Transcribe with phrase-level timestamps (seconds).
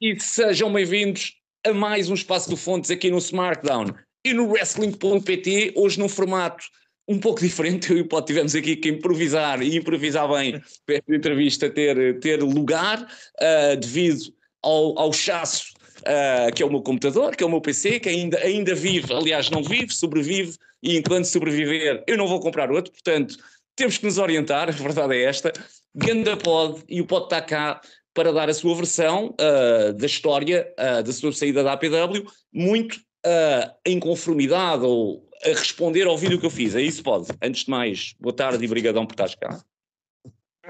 [0.00, 1.34] e sejam bem-vindos
[1.66, 3.86] a mais um Espaço do Fontes aqui no Smartdown.
[4.24, 6.64] E no Wrestling.pt, hoje num formato
[7.08, 10.96] um pouco diferente, eu e o Pote tivemos aqui que improvisar e improvisar bem para
[10.96, 16.80] esta entrevista ter, ter lugar, uh, devido ao, ao chasso uh, que é o meu
[16.80, 20.96] computador, que é o meu PC, que ainda, ainda vive, aliás não vive, sobrevive, e
[20.96, 23.36] enquanto sobreviver eu não vou comprar outro, portanto
[23.74, 25.52] temos que nos orientar, a verdade é esta,
[25.94, 27.80] Ganda Pod, e o Pod está cá
[28.14, 32.96] para dar a sua versão uh, da história uh, da sua saída da APW, muito
[33.26, 36.74] uh, em conformidade ou a responder ao vídeo que eu fiz.
[36.74, 37.28] É isso, pode.
[37.42, 39.62] Antes de mais, boa tarde e brigadão por estás cá.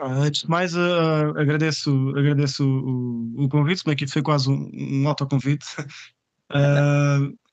[0.01, 5.67] Antes de mais, agradeço, agradeço o, o convite, é que foi quase um, um autoconvite.
[6.53, 7.35] Uh,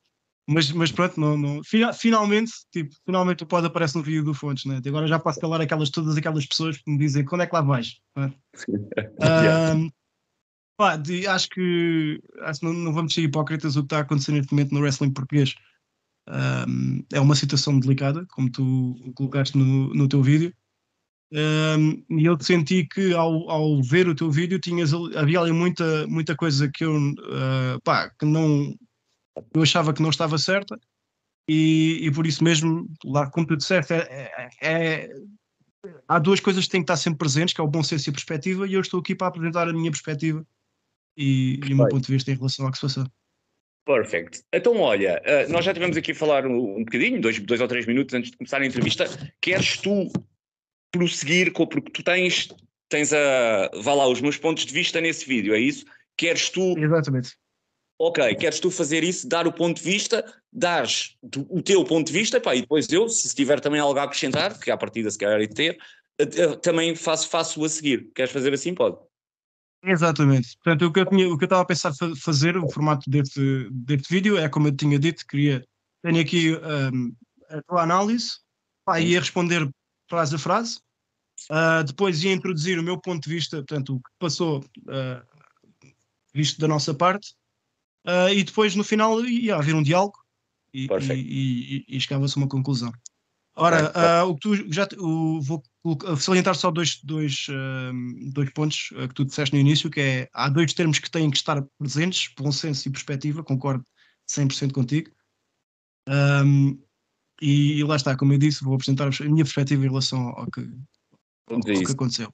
[0.47, 1.61] mas, mas pronto, não, não,
[1.93, 4.79] finalmente, tipo, finalmente o pod aparece no vídeo do Fontes, né?
[4.85, 7.61] agora já posso calar aquelas, todas aquelas pessoas que me dizem quando é que lá
[7.61, 7.99] vais.
[8.15, 8.31] Né?
[8.69, 9.89] uh,
[10.77, 14.53] pá, de, acho que acho não, não, vamos ser hipócritas o que está acontecendo neste
[14.53, 15.55] momento no wrestling português.
[16.27, 20.53] Um, é uma situação delicada, como tu colocaste no, no teu vídeo.
[21.33, 26.05] Um, e eu senti que ao, ao ver o teu vídeo tinhas, havia ali muita,
[26.07, 28.75] muita coisa que eu uh, pá, que não
[29.53, 30.79] eu achava que não estava certa
[31.47, 35.09] e, e por isso mesmo, lá como tu disseste, é, é, é,
[36.07, 38.11] há duas coisas que têm que estar sempre presentes, que é o bom senso e
[38.11, 40.45] a perspectiva, e eu estou aqui para apresentar a minha perspectiva
[41.15, 43.05] e, e o meu ponto de vista em relação ao que se passou.
[43.85, 44.41] Perfect.
[44.51, 47.67] Então, olha, uh, nós já tivemos aqui a falar um, um bocadinho, dois, dois ou
[47.67, 49.05] três minutos antes de começar a entrevista.
[49.39, 50.11] Queres tu
[50.91, 52.47] prosseguir com, porque tu tens,
[52.89, 55.85] tens a, vá lá, os meus pontos de vista nesse vídeo, é isso?
[56.17, 57.37] Queres tu Exatamente
[57.99, 61.17] ok, queres tu fazer isso, dar o ponto de vista, dares
[61.49, 64.59] o teu ponto de vista, pá, e depois eu, se tiver também algo a acrescentar,
[64.59, 65.77] que à partida se calhar de ter,
[66.19, 68.11] eh, eh, também faço, faço a seguir.
[68.13, 68.73] Queres fazer assim?
[68.73, 68.97] Pode.
[69.83, 70.57] Exatamente.
[70.63, 73.69] Portanto, o que eu, tinha, o que eu estava a pensar fazer, o formato deste,
[73.71, 75.63] deste vídeo, é como eu tinha dito, queria.
[76.01, 77.13] Tenho aqui um,
[77.49, 78.37] a tua análise,
[78.83, 79.67] pá, ia responder
[80.09, 80.79] frase a frase,
[81.49, 85.45] uh, depois ia introduzir o meu ponto de vista, portanto, o que passou, uh,
[86.33, 87.33] visto da nossa parte,
[88.05, 90.17] uh, e depois no final ia haver um diálogo
[90.73, 92.91] e, e, e, e chegava-se a uma conclusão.
[93.57, 95.63] Ora, uh, o que tu já o, vou
[96.19, 100.49] salientar só dois, dois, uh, dois pontos que tu disseste no início, que é há
[100.49, 103.85] dois termos que têm que estar presentes, bom senso e perspectiva, concordo
[104.29, 105.09] 100% contigo.
[106.07, 106.77] Um,
[107.41, 110.49] e, e, lá está, como eu disse, vou apresentar a minha perspectiva em relação ao
[110.49, 110.61] que,
[111.49, 112.33] ao que aconteceu.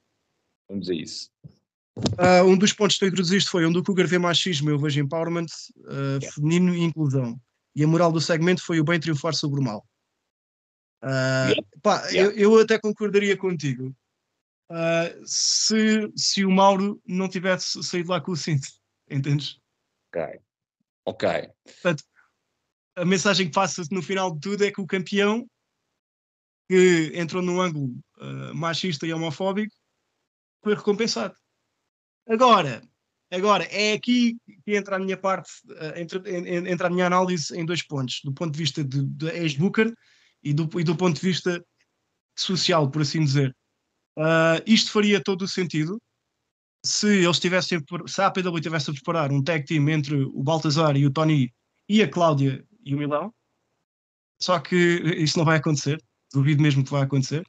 [0.68, 1.30] Vamos a isso.
[1.96, 5.00] Uh, um dos pontos que tu introduziste foi onde o Cougar vê machismo, eu vejo
[5.00, 5.46] empowerment
[5.80, 6.32] uh, yeah.
[6.32, 7.38] feminino e inclusão.
[7.74, 9.86] E a moral do segmento foi o bem triunfar sobre o mal.
[11.02, 11.66] Uh, yeah.
[11.82, 12.32] Pá, yeah.
[12.34, 13.94] Eu, eu, até concordaria contigo.
[15.26, 18.68] se, se o Mauro não tivesse saído lá com o cinto,
[19.10, 19.58] entendes?
[20.08, 20.40] Ok.
[21.04, 21.28] Ok.
[21.64, 22.04] Portanto,
[22.96, 25.46] a mensagem que passa no final de tudo é que o campeão
[26.70, 27.98] que entrou num ângulo
[28.54, 29.74] machista e homofóbico
[30.62, 31.34] foi recompensado.
[32.28, 32.82] Agora,
[33.30, 37.64] agora é aqui que entra a minha parte, uh, entra, entra, a minha análise em
[37.64, 39.92] dois pontos, do ponto de vista de, de ex-Booker
[40.42, 41.64] e do, e do ponto de vista
[42.36, 43.54] social, por assim dizer.
[44.16, 46.00] Uh, isto faria todo o sentido
[46.84, 50.96] se eles tivessem, se a APW tivesse a preparar um tag team entre o Baltazar
[50.96, 51.52] e o Tony
[51.88, 53.32] e a Cláudia e o Milão,
[54.40, 54.76] só que
[55.16, 56.02] isso não vai acontecer,
[56.32, 57.46] duvido mesmo que vai acontecer.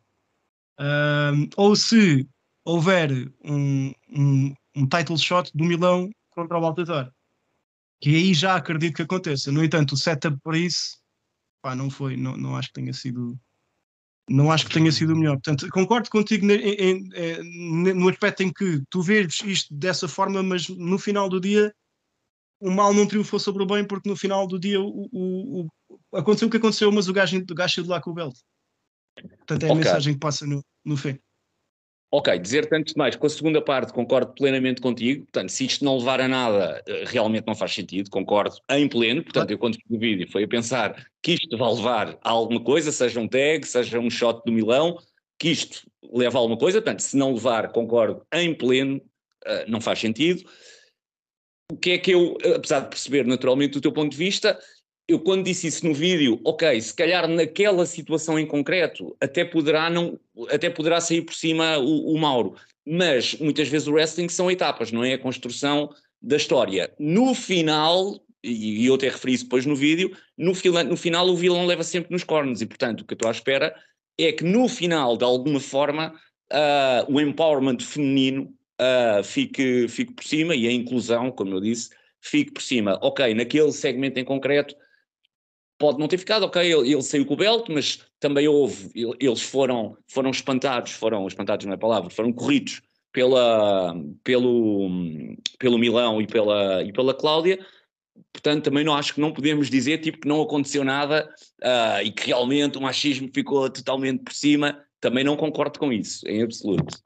[0.80, 2.28] Uh, ou se
[2.64, 3.12] houver
[3.44, 7.12] um, um, um title shot do Milão contra o Baltazar.
[8.02, 9.52] Que aí já acredito que aconteça.
[9.52, 11.04] No entanto, o setup para isso
[11.64, 13.40] pá, não foi, não, não acho que tenha sido
[14.30, 15.34] não acho que tenha sido o melhor.
[15.34, 20.70] Portanto, concordo contigo em, em, no aspecto em que tu vês isto dessa forma, mas
[20.70, 21.74] no final do dia
[22.60, 26.18] o mal não triunfou sobre o bem, porque no final do dia o, o, o
[26.18, 28.38] aconteceu o que aconteceu, mas o gajo, o gajo saiu de lá com o belt.
[29.16, 29.84] Portanto, é a okay.
[29.84, 31.20] mensagem que passa no, no fim.
[32.16, 35.98] Ok, dizer tanto mais com a segunda parte concordo plenamente contigo, portanto, se isto não
[35.98, 39.90] levar a nada, eh, realmente não faz sentido, concordo em pleno, portanto, eu quando fiz
[39.90, 43.66] o vídeo foi a pensar que isto vai levar a alguma coisa, seja um tag,
[43.66, 44.96] seja um shot do Milão,
[45.40, 49.82] que isto leva a alguma coisa, portanto, se não levar, concordo em pleno, uh, não
[49.82, 50.48] faz sentido.
[51.72, 54.60] O que é que eu, apesar de perceber naturalmente o teu ponto de vista,
[55.08, 59.90] eu quando disse isso no vídeo, ok, se calhar naquela situação em concreto até poderá,
[59.90, 60.20] não,
[60.50, 62.56] até poderá sair por cima o, o Mauro,
[62.86, 65.90] mas muitas vezes o wrestling são etapas, não é a construção
[66.22, 66.92] da história.
[66.98, 70.54] No final, e eu até referi isso depois no vídeo, no,
[70.86, 73.32] no final o vilão leva sempre nos cornos e portanto o que eu estou à
[73.32, 73.76] espera
[74.18, 76.14] é que no final, de alguma forma,
[76.52, 81.90] uh, o empowerment feminino uh, fique, fique por cima e a inclusão, como eu disse,
[82.22, 82.98] fique por cima.
[83.02, 84.76] Ok, naquele segmento em concreto
[85.84, 88.90] pode não ter ficado, ok, ele, ele saiu com o belt, mas também houve,
[89.20, 92.82] eles foram, foram espantados, foram espantados não é palavra, foram corridos
[93.12, 93.94] pela,
[94.24, 94.90] pelo,
[95.60, 97.60] pelo Milão e pela, e pela Cláudia,
[98.32, 101.30] portanto também não acho que não podemos dizer tipo que não aconteceu nada
[101.62, 106.26] uh, e que realmente o machismo ficou totalmente por cima, também não concordo com isso,
[106.26, 106.98] em absoluto.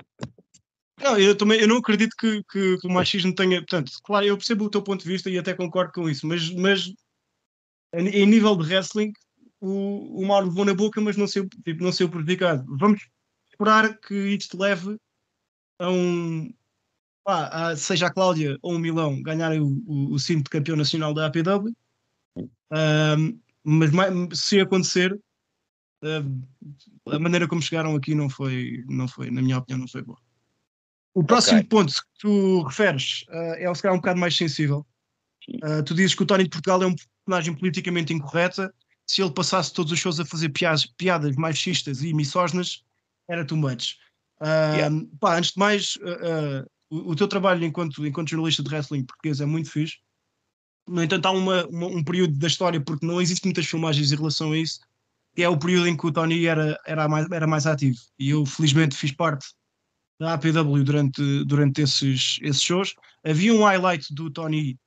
[1.02, 3.58] Não, eu também eu não acredito que, que, que, o machismo tenha.
[3.58, 6.52] Portanto, claro, eu percebo o teu ponto de vista e até concordo com isso, mas,
[6.54, 6.92] mas
[7.94, 9.14] em nível de wrestling,
[9.60, 12.66] o, o Mauro levou na boca, mas não saiu, tipo, não saiu prejudicado.
[12.78, 13.08] Vamos
[13.50, 14.98] esperar que isto leve
[15.80, 16.54] a um.
[17.24, 20.78] Pá, a, seja a Cláudia ou o Milão ganharem o, o, o cinto de campeão
[20.78, 21.74] nacional da APW.
[22.38, 23.90] Um, mas
[24.40, 25.20] se acontecer,
[27.08, 30.20] a maneira como chegaram aqui não foi, não foi, na minha opinião, não foi boa.
[31.14, 31.70] O próximo okay.
[31.70, 34.86] ponto que tu referes uh, é se calhar um bocado mais sensível.
[35.64, 36.96] Uh, tu dizes que o Tony de Portugal é um
[37.28, 38.74] personagem politicamente incorreta.
[39.06, 42.84] Se ele passasse todos os shows a fazer piadas, piadas machistas e misóginas,
[43.30, 43.98] era too much.
[44.40, 45.06] Uh, yeah.
[45.20, 45.98] pá, antes de mais,
[46.90, 49.98] o, o, teu trabalho enquanto, enquanto jornalista de wrestling português é muito fixe.
[50.88, 54.16] No entanto, há uma, uma, um período da história, porque não existem muitas filmagens em
[54.16, 54.80] relação a isso,
[55.36, 58.00] que é o período em que o Tony era, era, mais, era mais ativo.
[58.18, 59.48] E eu, felizmente, fiz parte
[60.20, 62.96] da APW durante, durante esses, esses shows.
[63.24, 64.78] Havia um highlight do Tony,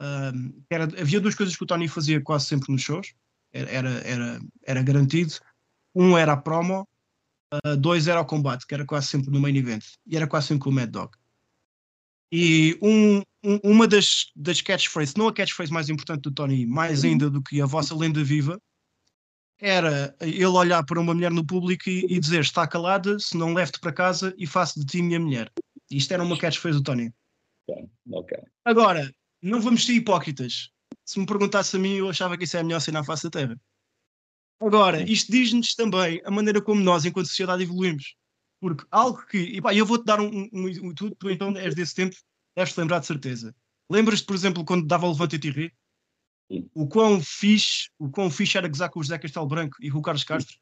[0.00, 3.14] um, era, havia duas coisas que o Tony fazia quase sempre nos shows,
[3.52, 5.34] era, era, era, garantido.
[5.94, 6.88] Um era a promo,
[7.52, 10.48] uh, dois era o combate, que era quase sempre no main event, e era quase
[10.48, 11.12] sempre com o Mad Dog.
[12.32, 17.04] E um, um, uma das, das catchphrases, não a catchphrase mais importante do Tony, mais
[17.04, 18.60] ainda do que a vossa lenda viva,
[19.58, 23.52] era ele olhar para uma mulher no público e, e dizer está calada, se não
[23.52, 25.52] levo-te para casa e faço de ti minha mulher.
[25.90, 27.12] Isto era uma catchphrase do Tony.
[28.10, 28.38] Okay.
[28.64, 29.12] Agora,
[29.42, 30.70] não vamos ser hipócritas.
[31.04, 33.24] Se me perguntasse a mim, eu achava que isso é a melhor cena à face
[33.24, 33.60] da Terra.
[34.60, 38.14] Agora, isto diz-nos também a maneira como nós, enquanto sociedade, evoluímos.
[38.60, 39.38] Porque algo que.
[39.38, 42.14] E pá, eu vou-te dar um, um, um, tu, tu então és desse tempo,
[42.54, 43.54] deves-te lembrar de certeza.
[43.90, 45.74] Lembras-te, por exemplo, quando dava o Levante e rir?
[46.74, 49.98] o quão fixe, o quão fixe era gozar com o José Castelo Branco e com
[49.98, 50.56] o Carlos Castro?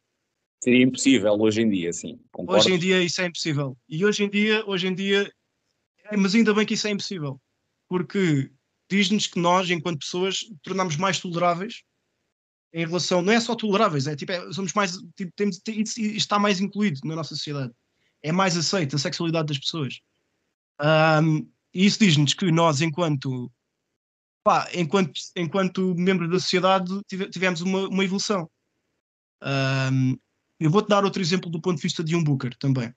[0.62, 2.20] Seria impossível hoje em dia, sim.
[2.30, 2.60] Concordo.
[2.60, 3.76] Hoje em dia isso é impossível.
[3.88, 5.32] E hoje em dia, hoje em dia,
[6.04, 7.40] é, mas ainda bem que isso é impossível.
[7.88, 8.50] Porque
[8.90, 11.82] diz-nos que nós, enquanto pessoas, tornamos mais toleráveis
[12.72, 16.60] em relação, não é só toleráveis, é tipo, é, somos mais, tipo, temos, está mais
[16.60, 17.72] incluído na nossa sociedade.
[18.22, 20.00] É mais aceita a sexualidade das pessoas.
[20.80, 23.50] Um, e isso diz-nos que nós, enquanto
[24.48, 26.90] pá, enquanto, enquanto membros da sociedade
[27.30, 28.48] tivemos uma, uma evolução.
[29.42, 30.18] Um,
[30.58, 32.92] eu vou-te dar outro exemplo do ponto de vista de um Booker também.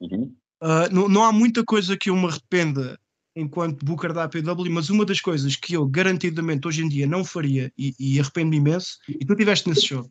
[0.00, 0.36] Uhum.
[0.62, 3.00] Uh, não, não, há muita coisa que eu me arrependa
[3.36, 7.24] enquanto Booker da APW, mas uma das coisas que eu garantidamente hoje em dia não
[7.24, 10.10] faria e, e arrependo-me imenso, e tu estiveste nesse show,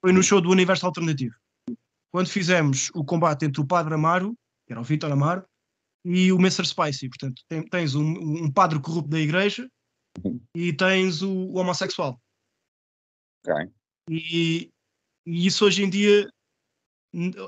[0.00, 1.34] foi no show do Universo Alternativo.
[2.10, 4.36] Quando fizemos o combate entre o Padre Amaro,
[4.66, 5.44] que era o Vitor Amaro,
[6.08, 6.64] e o Mr.
[6.64, 7.08] Spicy.
[7.08, 9.68] Portanto, tens um, um padre corrupto da igreja
[10.54, 12.20] e tens o, o homossexual.
[13.44, 13.72] Okay.
[14.08, 14.70] E,
[15.26, 16.30] e, isso hoje em dia,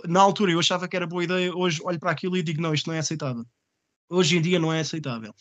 [0.09, 2.75] na altura eu achava que era boa ideia, hoje olho para aquilo e digo: não,
[2.75, 3.45] isto não é aceitável.
[4.09, 5.35] Hoje em dia não é aceitável.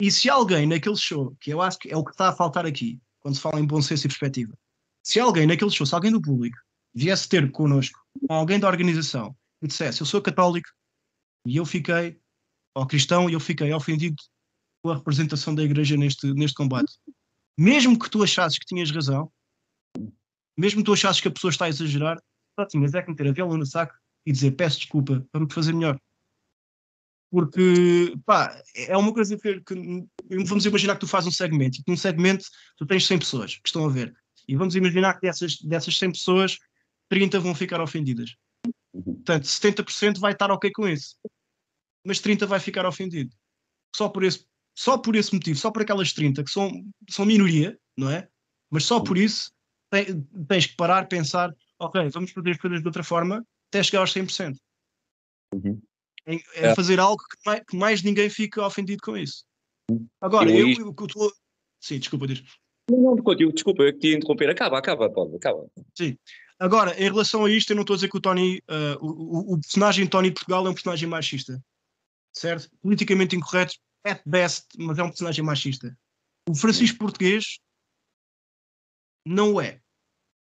[0.00, 2.66] E se alguém naquele show, que eu acho que é o que está a faltar
[2.66, 4.56] aqui, quando se fala em bom senso e perspectiva,
[5.02, 6.58] se alguém naquele show, se alguém do público
[6.94, 10.68] viesse ter connosco, alguém da organização, e dissesse: Eu sou católico
[11.46, 12.18] e eu fiquei,
[12.74, 14.16] ou cristão, e eu fiquei ofendido
[14.86, 16.92] a representação da igreja neste, neste combate.
[17.56, 19.30] Mesmo que tu achasses que tinhas razão,
[20.58, 22.18] mesmo que tu achasses que a pessoa está a exagerar,
[22.58, 23.94] só tinhas é que meter a vela no saco
[24.26, 25.98] e dizer peço desculpa, vamos fazer melhor.
[27.32, 29.74] Porque, pá, é uma coisa que, que
[30.44, 32.44] vamos imaginar que tu fazes um segmento e que num segmento
[32.76, 34.14] tu tens 100 pessoas que estão a ver.
[34.46, 36.58] E vamos imaginar que dessas, dessas 100 pessoas,
[37.08, 38.36] 30 vão ficar ofendidas.
[38.92, 41.16] Portanto, 70% vai estar ok com isso.
[42.04, 43.34] Mas 30 vai ficar ofendido.
[43.96, 46.70] Só por esse só por esse motivo, só por aquelas 30 que são,
[47.08, 48.28] são minoria, não é?
[48.70, 49.52] Mas só por isso
[50.48, 54.12] tens que parar, pensar, ok, vamos fazer as coisas de outra forma até chegar aos
[54.12, 54.56] 100%.
[55.54, 55.82] Uhum.
[56.26, 59.44] É, é, fazer algo que mais, que mais, ninguém fica ofendido com isso.
[60.20, 61.34] Agora, eu, eu, eu, eu tô...
[61.80, 62.42] Sim, desculpa, diz.
[62.90, 64.50] Não, não, desculpa, eu que te interromper.
[64.50, 65.66] Acaba, acaba, Paulo, acaba.
[65.94, 66.16] Sim.
[66.58, 69.54] Agora, em relação a isto, eu não estou a dizer que o Tony, uh, o,
[69.54, 71.60] o, personagem Tony de Portugal é um personagem machista,
[72.32, 72.70] certo?
[72.80, 73.74] Politicamente incorreto,
[74.04, 75.96] at best, mas é um personagem machista.
[76.48, 77.58] O Francisco Português
[79.26, 79.80] não é.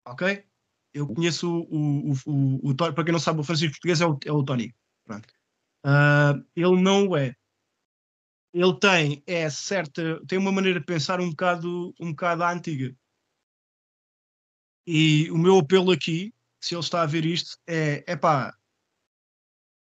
[0.07, 0.45] Ok?
[0.93, 4.07] Eu conheço o, o, o, o, Tony, para quem não sabe, o Francisco Português é
[4.07, 4.75] o, é o Tony.
[5.05, 5.29] Pronto.
[5.85, 7.35] Uh, ele não é.
[8.53, 12.95] ele tem é certa, tem uma maneira de pensar um bocado, um bocado antiga.
[14.87, 18.55] E o meu apelo aqui, se ele está a ver isto, é, é pá,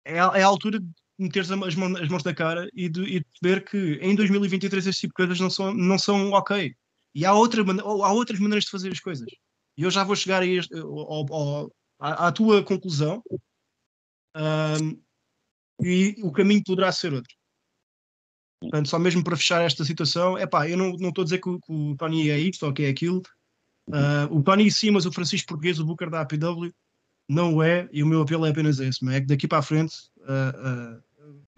[0.05, 0.87] é, é a altura de
[1.19, 4.87] meter as mãos, as mãos na cara e de, e de ver que em 2023
[4.87, 6.75] este tipo de coisas não são, não são ok.
[7.14, 9.31] E há, outra, há outras maneiras de fazer as coisas.
[9.76, 13.23] E eu já vou chegar a este, ao, ao, à, à, tua conclusão.
[14.37, 15.00] Um,
[15.81, 17.35] e o caminho poderá ser outro.
[18.61, 21.49] Portanto, só mesmo para fechar esta situação, é pá, eu não estou a dizer que
[21.49, 23.23] o, que o, Tony é isto ou que é aquilo.
[23.88, 26.73] Uh, o Tony sim, mas o Francisco Português, o Booker da APW,
[27.28, 29.95] não é, e o meu apelo é apenas esse, é que daqui para a frente
[30.21, 31.00] uh,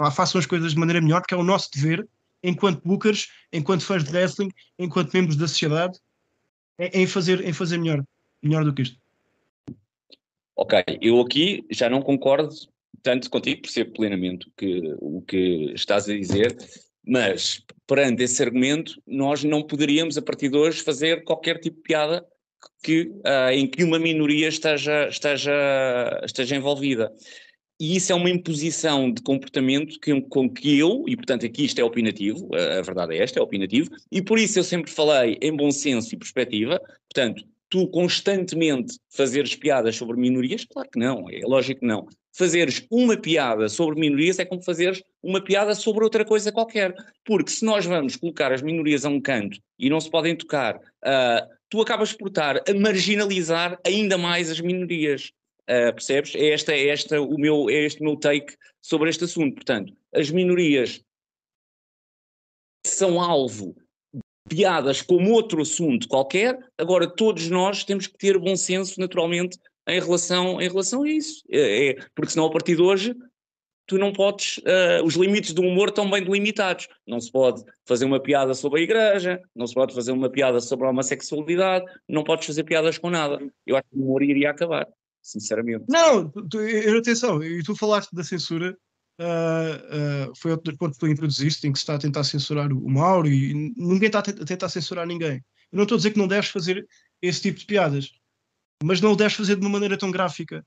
[0.02, 2.06] uh, façam as coisas de maneira melhor, porque é o nosso dever,
[2.42, 5.98] enquanto bookers, enquanto fãs de wrestling, enquanto membros da sociedade,
[6.78, 8.04] em, em fazer, em fazer melhor,
[8.42, 8.98] melhor do que isto.
[10.56, 12.54] Ok, eu aqui já não concordo
[13.02, 16.56] tanto contigo, percebo plenamente o que, o que estás a dizer,
[17.06, 21.82] mas perante esse argumento, nós não poderíamos, a partir de hoje, fazer qualquer tipo de
[21.82, 22.26] piada
[22.82, 25.52] que, uh, em que uma minoria esteja, esteja,
[26.24, 27.12] esteja envolvida.
[27.78, 31.78] E isso é uma imposição de comportamento que, com que eu, e portanto aqui isto
[31.78, 35.38] é opinativo, a, a verdade é esta, é opinativo, e por isso eu sempre falei
[35.42, 36.80] em bom senso e perspectiva,
[37.12, 37.44] portanto,
[37.76, 40.64] tu constantemente fazeres piadas sobre minorias?
[40.64, 42.08] Claro que não, é lógico que não.
[42.32, 46.94] Fazeres uma piada sobre minorias é como fazeres uma piada sobre outra coisa qualquer.
[47.22, 50.76] Porque se nós vamos colocar as minorias a um canto e não se podem tocar,
[50.76, 55.32] uh, tu acabas por estar a marginalizar ainda mais as minorias.
[55.68, 56.34] Uh, percebes?
[56.34, 59.54] É, esta, é, esta o meu, é este o meu take sobre este assunto.
[59.54, 61.02] Portanto, as minorias
[62.86, 63.76] são alvo
[64.48, 70.00] piadas como outro assunto qualquer, agora todos nós temos que ter bom senso, naturalmente, em
[70.00, 71.42] relação, em relação a isso.
[71.50, 73.14] É, é, porque senão, a partir de hoje,
[73.86, 76.88] tu não podes, uh, os limites do humor estão bem delimitados.
[77.06, 80.60] Não se pode fazer uma piada sobre a igreja, não se pode fazer uma piada
[80.60, 83.38] sobre a homossexualidade, não podes fazer piadas com nada.
[83.64, 84.86] Eu acho que o humor iria acabar,
[85.22, 85.84] sinceramente.
[85.88, 86.58] Não, tu,
[86.98, 88.76] atenção, e tu falaste da censura,
[89.18, 92.70] Uh, uh, foi outro ponto que tu introduziste, em que se está a tentar censurar
[92.70, 95.42] o Mauro e ninguém está a tentar censurar ninguém.
[95.72, 96.86] Eu não estou a dizer que não deves fazer
[97.22, 98.12] esse tipo de piadas,
[98.84, 100.64] mas não o deves fazer de uma maneira tão gráfica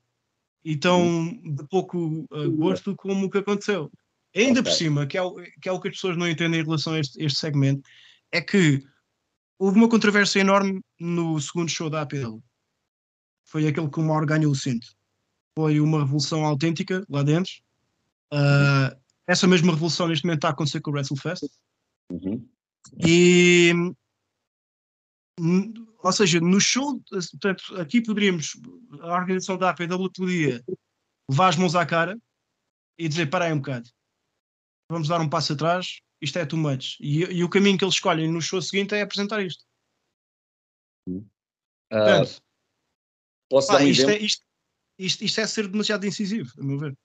[0.65, 3.91] e tão de pouco uh, gosto como o que aconteceu.
[4.35, 4.71] Ainda okay.
[4.71, 6.93] por cima, que é, o, que é o que as pessoas não entendem em relação
[6.93, 7.87] a este, este segmento,
[8.31, 8.83] é que
[9.59, 12.39] houve uma controvérsia enorme no segundo show da APL.
[13.45, 14.87] Foi aquele que o Mauro ganhou o cinto.
[15.55, 17.51] Foi uma revolução autêntica lá dentro
[18.33, 21.45] Uh, essa mesma revolução neste momento está a acontecer com o WrestleFest.
[22.11, 22.49] Uhum.
[23.05, 23.71] E,
[26.03, 28.53] ou seja, no show, portanto, aqui poderíamos,
[29.01, 30.63] a organização da APW podia
[31.29, 32.19] levar as mãos à cara
[32.97, 33.89] e dizer: para aí um bocado,
[34.91, 36.97] vamos dar um passo atrás, isto é too much.
[36.99, 39.63] E, e o caminho que eles escolhem no show seguinte é apresentar isto.
[41.07, 41.23] Uh,
[41.89, 42.41] portanto,
[43.49, 44.43] posso pá, dar um isto, é, isto,
[44.97, 46.97] isto, isto, é ser demasiado incisivo, a meu ver.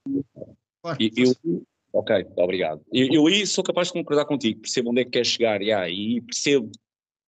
[0.84, 0.98] Claro.
[1.00, 1.62] Eu,
[1.94, 2.82] ok, obrigado.
[2.92, 5.88] Eu, eu aí sou capaz de concordar contigo, percebo onde é que queres chegar, yeah,
[5.88, 6.70] e percebo,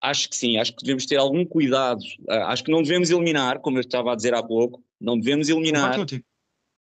[0.01, 3.59] acho que sim, acho que devemos ter algum cuidado, uh, acho que não devemos eliminar,
[3.59, 5.97] como eu estava a dizer há pouco, não devemos eliminar,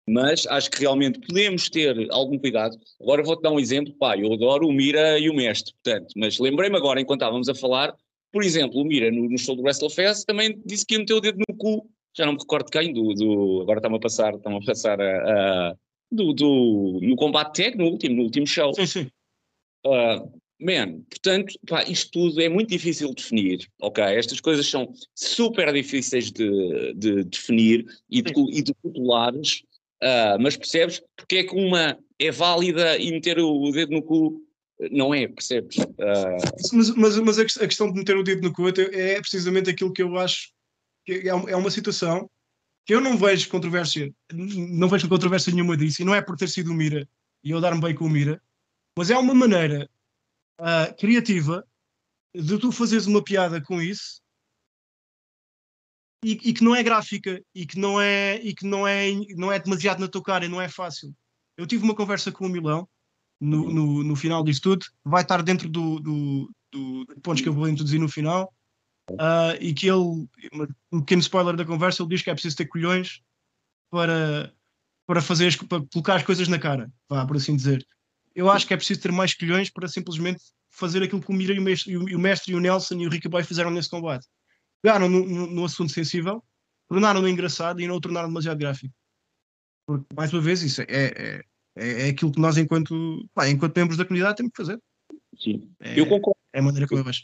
[0.07, 2.77] mas acho que realmente podemos ter algum cuidado.
[3.01, 6.38] Agora vou-te dar um exemplo, pá, eu adoro o Mira e o Mestre, portanto, mas
[6.38, 7.95] lembrei-me agora, enquanto estávamos a falar,
[8.31, 11.21] por exemplo, o Mira no, no show do WrestleFest também disse que ia meter o
[11.21, 14.55] dedo no cu, já não me recordo quem, do, do agora está-me a passar, está
[14.55, 15.75] a passar a, a
[16.12, 18.74] do, do, no combate tag, no último, no último show.
[18.74, 19.12] Sim, sim.
[19.86, 24.04] Uh, man, portanto, pá, isto tudo é muito difícil de definir, ok?
[24.04, 31.01] Estas coisas são super difíceis de, de definir e de, e de uh, mas percebes
[31.16, 34.44] porque é que uma é válida e meter o dedo no cu
[34.92, 35.78] não é, percebes?
[35.78, 36.74] Uh...
[36.74, 40.01] Mas, mas, mas a questão de meter o dedo no cu é precisamente aquilo que
[40.01, 40.51] eu acho
[41.06, 42.30] que é, é uma situação
[42.93, 46.72] eu não vejo controvérsia, não vejo controvérsia nenhuma disso, e não é por ter sido
[46.72, 47.08] o Mira
[47.43, 48.41] e eu dar-me bem com o Mira,
[48.98, 49.89] mas é uma maneira
[50.60, 51.65] uh, criativa
[52.34, 54.22] de tu fazeres uma piada com isso
[56.24, 59.51] e, e, que não é gráfica e que não é e que não é não
[59.51, 61.15] é demasiado na tua cara e não é fácil.
[61.58, 62.88] Eu tive uma conversa com o Milão
[63.39, 67.53] no, no, no final disto tudo, vai estar dentro do, do, do pontos que eu
[67.53, 68.53] vou introduzir no final
[69.13, 70.28] uh, e que ele,
[70.92, 73.22] um pequeno spoiler da conversa, ele diz que é preciso ter colhões
[73.89, 74.54] para,
[75.06, 77.86] para, fazer, para colocar as coisas na cara, vá, por assim dizer.
[78.36, 81.54] Eu acho que é preciso ter mais colhões para simplesmente fazer aquilo que o Mira
[81.54, 83.72] e o Mestre o, e o, mestre, e o Nelson e o Ricky Boy fizeram
[83.72, 84.28] nesse combate.
[84.82, 86.44] Pegaram no, no, no assunto sensível,
[86.88, 88.94] tornaram-no engraçado e não o tornaram demasiado gráfico.
[89.86, 91.42] Porque, mais uma vez, isso é, é,
[91.75, 94.80] é, é aquilo que nós, enquanto, pá, enquanto membros da comunidade, temos que fazer.
[95.38, 95.70] sim.
[95.80, 96.39] É, Eu concordo.
[96.54, 97.24] é a maneira como eu vejo.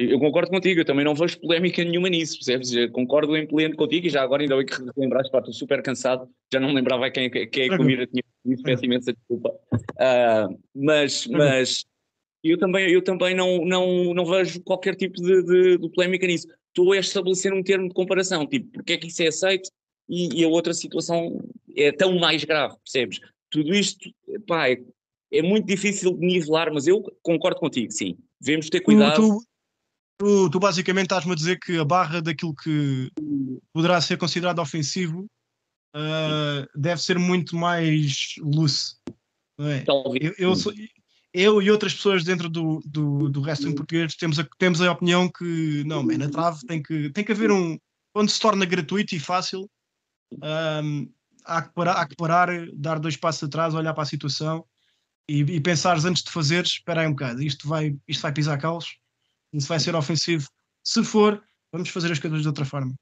[0.00, 2.72] Eu concordo contigo, eu também não vejo polémica nenhuma nisso, percebes?
[2.72, 5.82] Eu concordo em pleno contigo e já agora ainda bem que lembraste, pá, estou super
[5.82, 7.78] cansado, já não me lembrava quem, quem é que Tranquilo.
[7.78, 9.52] comida tinha isso, peço imensa desculpa.
[9.98, 11.84] Ah, mas, mas
[12.44, 16.46] eu também, eu também não, não, não vejo qualquer tipo de, de, de polémica nisso.
[16.68, 19.68] Estou a estabelecer um termo de comparação, tipo, porque é que isso é aceito
[20.08, 21.40] e, e a outra situação
[21.76, 23.18] é tão mais grave, percebes?
[23.50, 24.08] Tudo isto,
[24.46, 24.78] pá, é,
[25.32, 28.16] é muito difícil de nivelar, mas eu concordo contigo, sim.
[28.40, 29.16] Devemos ter cuidado.
[29.16, 29.47] tu, tu,
[30.18, 33.10] tu basicamente estás-me a dizer que a barra daquilo que
[33.72, 35.26] poderá ser considerado ofensivo
[35.94, 38.96] ah, deve ser muito mais loose.
[39.56, 39.84] Não é?
[40.20, 40.72] Eu, eu, sou-
[41.32, 45.28] eu e outras pessoas dentro do, do, do wrestling português temos a, temos a opinião
[45.28, 47.78] que não, man, na trave tem que, tem que haver um.
[48.12, 49.68] Quando se torna gratuito e fácil,
[50.42, 51.06] ahm,
[51.44, 54.64] há, que parar, há que parar, dar dois passos atrás, olhar para a situação
[55.28, 58.58] e, e pensares antes de fazeres: espera aí um bocado, isto vai, isto vai pisar
[58.58, 58.96] calos,
[59.52, 60.48] isso vai ser ofensivo.
[60.84, 62.94] Se for, vamos fazer as coisas de outra forma.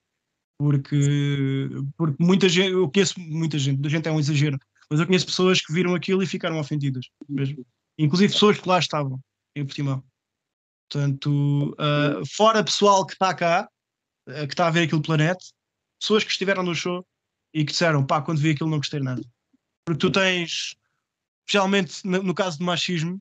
[0.58, 4.58] Porque, porque muita gente, eu conheço muita gente, muita gente é um exagero,
[4.90, 7.66] mas eu conheço pessoas que viram aquilo e ficaram ofendidas mesmo.
[7.98, 9.20] Inclusive pessoas que lá estavam
[9.54, 10.02] em Portimão.
[10.88, 13.68] Portanto, ah, fora pessoal que está cá,
[14.28, 15.44] ah, que está a ver aquele planeta,
[16.00, 17.06] pessoas que estiveram no show
[17.52, 19.22] e que disseram, pá, quando vi aquilo não gostei nada.
[19.84, 20.76] Porque tu tens,
[21.40, 23.18] especialmente no, no caso do machismo,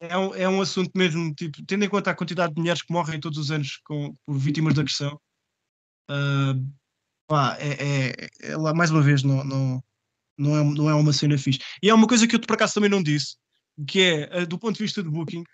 [0.00, 2.92] é um, é um assunto mesmo, tipo, tendo em conta a quantidade de mulheres que
[2.92, 5.20] morrem todos os anos com, por vítimas de agressão,
[6.08, 6.54] ah,
[7.26, 9.84] pá, é, é- é mais uma vez, não, não,
[10.38, 11.60] não, é, não é uma cena fixe.
[11.82, 13.36] E é uma coisa que eu por acaso também não disse,
[13.86, 15.44] que é, ah, do ponto de vista de booking,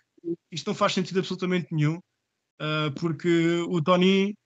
[0.51, 1.99] isto não faz sentido absolutamente nenhum,
[2.61, 4.37] ah, porque o Tony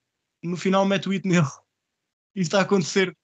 [0.42, 1.46] no final mete o hit nele.
[2.34, 3.14] Isto está a acontecer.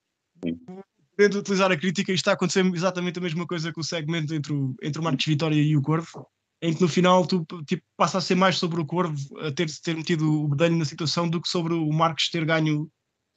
[1.17, 4.35] Podendo utilizar a crítica, isto está a acontecer exatamente a mesma coisa com o segmento
[4.35, 6.29] entre o, entre o Marcos Vitória e o Corvo,
[6.63, 9.67] em que no final tu tipo, passa a ser mais sobre o Corvo a ter,
[9.83, 12.91] ter metido o bedelho na situação do que sobre o Marcos ter ganho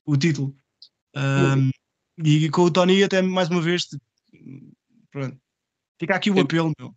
[0.06, 0.56] o título.
[1.16, 1.70] Ahm,
[2.24, 4.04] e com o Tony, até mais uma vez, tipo,
[5.12, 5.38] pronto.
[6.00, 6.94] fica aqui o apelo, meu.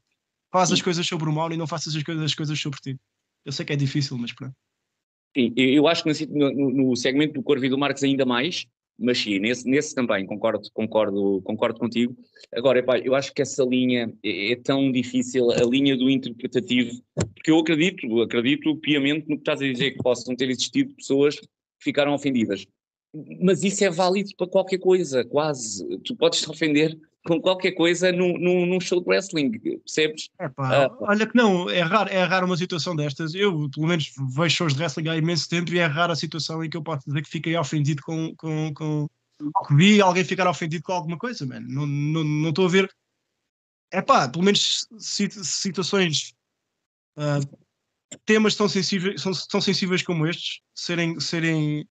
[0.52, 3.00] Faz as coisas sobre o Mauro e não faças as coisas, as coisas sobre ti.
[3.44, 4.54] Eu sei que é difícil, mas pronto.
[5.34, 8.66] Sim, eu acho que no- no segmento do Corvo e do Marcos ainda mais,
[9.02, 12.16] mas sim, nesse, nesse também, concordo, concordo, concordo contigo.
[12.54, 17.02] Agora, epá, eu acho que essa linha é, é tão difícil, a linha do interpretativo,
[17.34, 21.38] porque eu acredito, acredito piamente no que estás a dizer, que possam ter existido pessoas
[21.38, 21.46] que
[21.80, 22.66] ficaram ofendidas.
[23.40, 25.86] Mas isso é válido para qualquer coisa, quase.
[25.98, 30.28] Tu podes te ofender com qualquer coisa num, num, num show de wrestling, percebes?
[30.40, 30.96] Epá, Ah.
[31.00, 33.34] olha que não, é raro, é raro uma situação destas.
[33.34, 36.64] Eu, pelo menos, vejo shows de wrestling há imenso tempo e é rara a situação
[36.64, 39.06] em que eu posso dizer que fiquei ofendido com, com, com
[39.66, 41.60] que vi alguém ficar ofendido com alguma coisa, man.
[41.60, 42.90] Não estou não, não estou a ver.
[43.92, 46.32] É pá, pelo menos sit- situações,
[47.16, 47.40] ah,
[48.24, 51.86] temas tão sensíveis, são, tão sensíveis como estes, serem, serem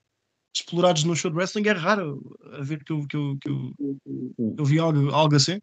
[0.54, 2.22] explorados no show de wrestling, é raro
[2.54, 3.74] a ver que eu, que eu, que eu,
[4.58, 5.62] eu vi algo, algo assim.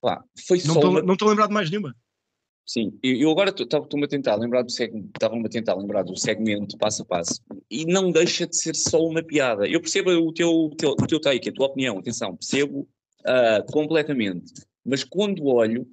[0.00, 1.94] Pá, foi Não estou uma a lembrar de mais nenhuma.
[2.66, 6.78] Sim, eu agora estou-me a tentar lembrar do segmento, estava-me a tentar lembrar do segmento
[6.78, 9.66] passo a passo e não deixa de ser só uma piada.
[9.66, 12.88] Eu percebo o teu, o teu, o teu take, a tua opinião, atenção, percebo
[13.24, 14.52] ah, completamente,
[14.84, 15.84] mas quando olho,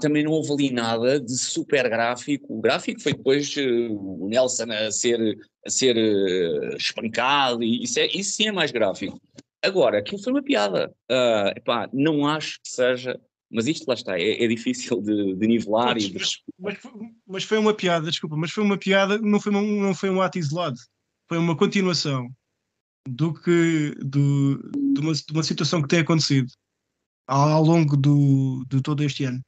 [0.00, 2.56] também não houve ali nada de super gráfico.
[2.56, 7.98] O gráfico foi depois eh, o Nelson a ser, a ser eh, espancado, e isso,
[7.98, 9.20] é, isso sim é mais gráfico.
[9.62, 10.94] Agora, aquilo foi uma piada.
[11.10, 13.20] Ah, epá, não acho que seja
[13.54, 16.18] mas isto lá está, é, é difícil de, de nivelar Mas, e de...
[16.58, 16.78] mas-
[17.24, 20.20] mas foi uma piada, desculpa, mas foi uma piada, não foi, um, não foi um
[20.20, 20.76] ato isolado,
[21.28, 22.28] foi uma continuação
[23.08, 24.58] do que do,
[24.92, 26.50] de, uma, de uma situação que tem acontecido
[27.28, 29.40] ao, ao longo do, de todo este ano.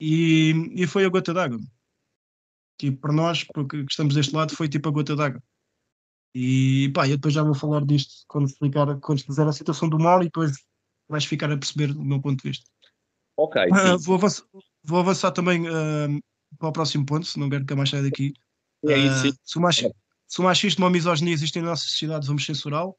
[0.00, 1.58] E, e foi a gota d'água.
[2.78, 5.42] Tipo, para nós, porque que estamos deste lado, foi tipo a gota d'água.
[6.34, 9.98] E pá, eu depois já vou falar disto quando explicar, quando explicar a situação do
[9.98, 10.52] mal e depois
[11.08, 12.64] vais ficar a perceber o meu ponto de vista.
[13.36, 14.44] Ok, Ah, sim, vou, avançar,
[14.84, 16.08] vou avançar também ah,
[16.58, 18.32] para o próximo ponto, se não quero que mais saia daqui.
[18.86, 19.92] é isso, Ah, se, o machi-
[20.26, 22.96] se o machismo ou a misoginia existem na nossa sociedade, vamos censurá-lo.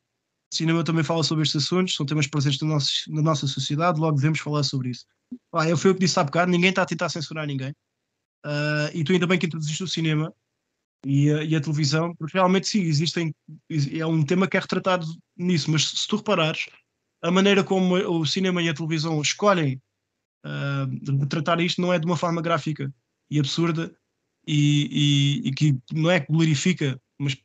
[0.53, 4.17] Cinema também fala sobre estes assuntos, são temas presentes na nossa, na nossa sociedade, logo
[4.17, 5.05] devemos falar sobre isso.
[5.49, 7.73] Pá, eu fui o que disse há bocado, ninguém está a tentar censurar ninguém.
[8.43, 10.33] Ah, e tu ainda bem que introduziste o cinema
[11.05, 13.33] e a, e a televisão, porque realmente sim, existem,
[13.97, 15.05] é um tema que é retratado
[15.37, 16.65] nisso, mas se tu reparares,
[17.21, 19.81] a maneira como o cinema e a televisão escolhem
[20.43, 20.85] ah,
[21.19, 22.93] retratar isto não é de uma forma gráfica
[23.29, 23.95] e absurda
[24.45, 27.37] e, e- e que não é que glorifica, mas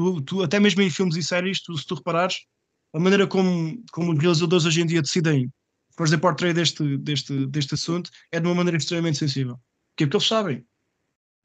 [0.00, 2.46] tu, tu- até mesmo em filmes e séries, tu, se tu reparares,
[2.94, 5.52] a maneira como, como os realizadores hoje em dia decidem
[5.96, 9.56] fazer portrait deste, deste, deste assunto é de uma maneira extremamente sensível.
[9.90, 10.66] Porque, é porque eles sabem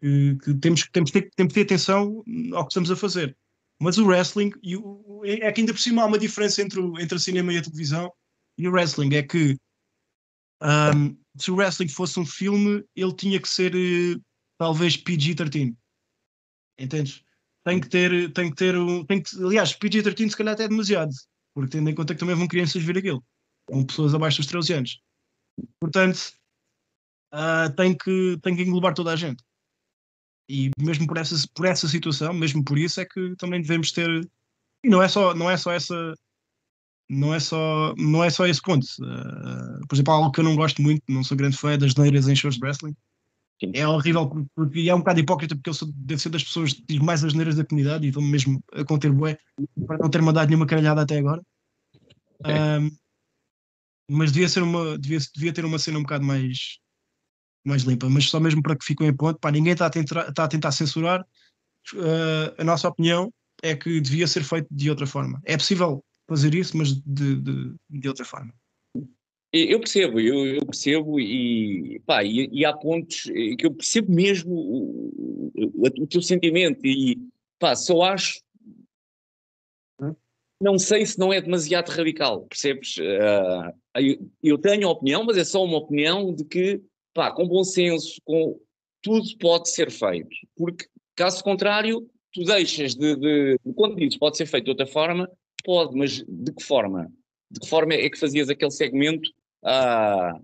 [0.01, 3.37] que, que temos, temos, ter, temos que ter atenção ao que estamos a fazer.
[3.79, 6.97] Mas o wrestling, e o, é que ainda por cima há uma diferença entre o,
[6.99, 8.11] entre o cinema e a televisão
[8.57, 9.57] e o wrestling, é que
[10.61, 14.21] um, se o wrestling fosse um filme, ele tinha que ser uh,
[14.57, 15.75] talvez PG-13.
[16.79, 17.21] Entendes?
[17.65, 19.03] Tem que ter, tem que ter um.
[19.03, 21.11] Tem que, aliás, PG-13 se calhar até é demasiado,
[21.53, 23.23] porque tendo em conta que também vão crianças ver aquilo,
[23.67, 25.01] com pessoas abaixo dos 13 anos.
[25.79, 26.33] Portanto,
[27.33, 29.43] uh, tem, que, tem que englobar toda a gente.
[30.47, 34.07] E mesmo por essa, por essa situação, mesmo por isso, é que também devemos ter.
[34.83, 36.13] E não é só, não é só essa.
[37.09, 38.85] Não é só, não é só esse ponto.
[38.99, 41.95] Uh, por exemplo, algo que eu não gosto muito, não sou grande fã é das
[41.95, 42.95] neiras em shows de wrestling.
[43.59, 43.71] Sim.
[43.73, 46.83] É horrível porque é um bocado hipócrita porque eu sou, devo ser das pessoas que
[46.87, 49.37] diz mais as neiras da comunidade e estou mesmo a conter bué
[49.87, 51.41] para não ter mandado nenhuma caralhada até agora.
[52.43, 52.79] É.
[52.79, 52.91] Um,
[54.09, 56.79] mas devia ser uma devia, devia ter uma cena um bocado mais
[57.65, 60.29] mais limpa, mas só mesmo para que fiquem em ponto, pá, ninguém está a tentar,
[60.29, 61.25] está a tentar censurar.
[61.93, 65.41] Uh, a nossa opinião é que devia ser feito de outra forma.
[65.43, 68.53] É possível fazer isso, mas de, de, de outra forma.
[69.57, 74.53] Eu percebo, eu, eu percebo e, pá, e, e, há pontos que eu percebo mesmo
[74.53, 77.17] o, o, o teu sentimento e
[77.57, 78.43] pá, só acho
[80.59, 82.97] não sei se não é demasiado radical, percebes?
[82.97, 86.81] Uh, eu, tenho a opinião, mas é só uma opinião de que
[87.13, 88.59] pá, com bom senso, com
[89.01, 94.37] tudo pode ser feito, porque caso contrário, tu deixas de, de, de quando dizes pode
[94.37, 95.29] ser feito de outra forma,
[95.63, 97.11] pode, mas de que forma?
[97.51, 99.29] De que forma é que fazias aquele segmento?
[99.65, 100.39] Ah,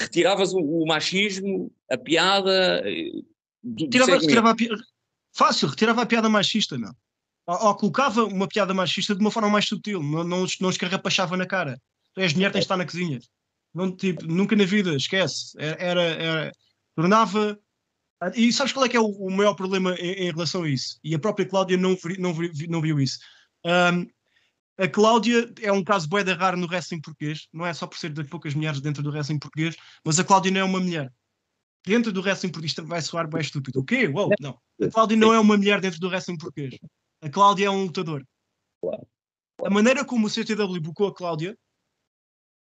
[0.00, 2.82] retiravas o, o, machismo, a piada.
[2.88, 3.22] Eh,
[3.62, 4.82] do, retirava, do retirava a piada.
[5.36, 6.94] Fácil, retirava a piada machista, não.
[7.46, 11.36] Ou, ou, colocava uma piada machista de uma forma mais sutil, não, não, não escarrapachava
[11.36, 11.80] na cara.
[12.14, 13.20] Tu és mulher, tens de estar na cozinha.
[13.74, 15.54] Não, tipo, nunca na vida, esquece.
[15.58, 16.52] Era, era,
[16.96, 17.58] tornava.
[18.34, 20.98] E sabes qual é que é o, o maior problema em, em, relação a isso?
[21.04, 22.34] E a própria Cláudia não, não,
[22.68, 23.18] não viu isso.
[23.64, 24.06] Um,
[24.78, 28.10] a Cláudia é um caso bué raro no wrestling português, não é só por ser
[28.10, 31.12] das poucas mulheres dentro do wrestling português, mas a Cláudia não é uma mulher.
[31.84, 33.80] Dentro do wrestling português vai soar bem estúpido.
[33.80, 34.06] O quê?
[34.06, 34.60] Uou, não.
[34.80, 36.78] A Cláudia não é uma mulher dentro do wrestling português.
[37.20, 38.24] A Cláudia é um lutador.
[39.64, 41.58] A maneira como o CTW bucou a Cláudia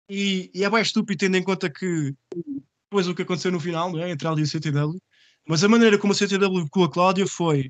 [0.10, 2.16] e, e é bem estúpido tendo em conta que
[2.90, 4.10] depois o que aconteceu no final, não é?
[4.10, 4.98] entre ela e o CTW,
[5.46, 7.70] mas a maneira como o CTW com a Cláudia foi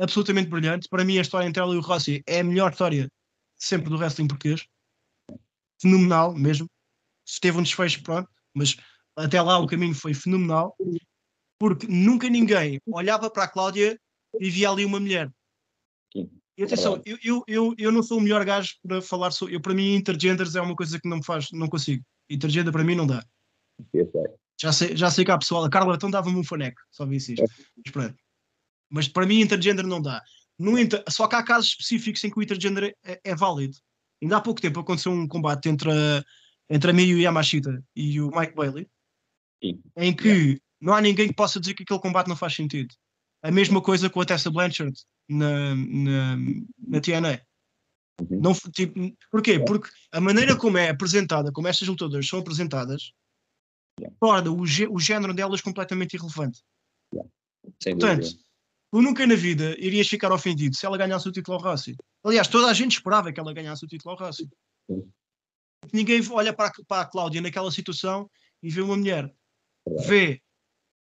[0.00, 0.88] absolutamente brilhante.
[0.88, 3.08] Para mim, a história entre ela e o Rossi é a melhor história
[3.58, 4.66] sempre do wrestling português.
[5.80, 6.68] Fenomenal mesmo.
[7.40, 8.76] Teve um desfecho, pronto, mas
[9.14, 10.74] até lá o caminho foi fenomenal,
[11.58, 14.00] porque nunca ninguém olhava para a Cláudia
[14.40, 15.30] e via ali uma mulher.
[16.12, 16.30] Sim.
[16.56, 19.54] E atenção, eu, eu, eu, eu não sou o melhor gajo para falar sobre.
[19.54, 22.02] Eu, para mim, intergenders é uma coisa que não me faz, não consigo.
[22.28, 23.24] Intergender para mim não dá.
[24.60, 27.16] Já sei, já sei que há pessoal, a Carla então dava-me um faneco, só vi
[27.16, 27.44] isto.
[27.94, 28.14] Mas,
[28.90, 30.20] Mas para mim, intergender não dá.
[30.58, 31.02] No inter...
[31.08, 33.76] Só que há casos específicos em que o intergender é, é válido.
[34.20, 36.24] Ainda há pouco tempo aconteceu um combate entre a,
[36.68, 38.88] entre a Miyu Yamashita e o Mike Bailey,
[39.62, 39.80] Sim.
[39.96, 40.60] em que yeah.
[40.80, 42.94] não há ninguém que possa dizer que aquele combate não faz sentido.
[43.42, 46.36] A mesma coisa com a Tessa Blanchard na, na,
[46.88, 47.40] na TNA.
[48.20, 48.40] Uhum.
[48.40, 49.60] Não, tipo, porquê?
[49.60, 53.12] Porque a maneira como é apresentada, como estas lutadoras são apresentadas,
[54.00, 54.16] yeah.
[54.18, 56.60] torna o, o género delas completamente irrelevante.
[57.14, 57.30] Yeah.
[57.80, 58.26] Portanto,
[58.90, 61.96] tu nunca na vida irias ficar ofendido se ela ganhasse o título ao Rossi.
[62.24, 64.30] Aliás, toda a gente esperava que ela ganhasse o título ao.
[64.88, 65.10] Uhum.
[65.92, 68.30] Ninguém olha para a, para a Cláudia naquela situação
[68.62, 69.32] e vê uma mulher.
[70.06, 70.42] Vê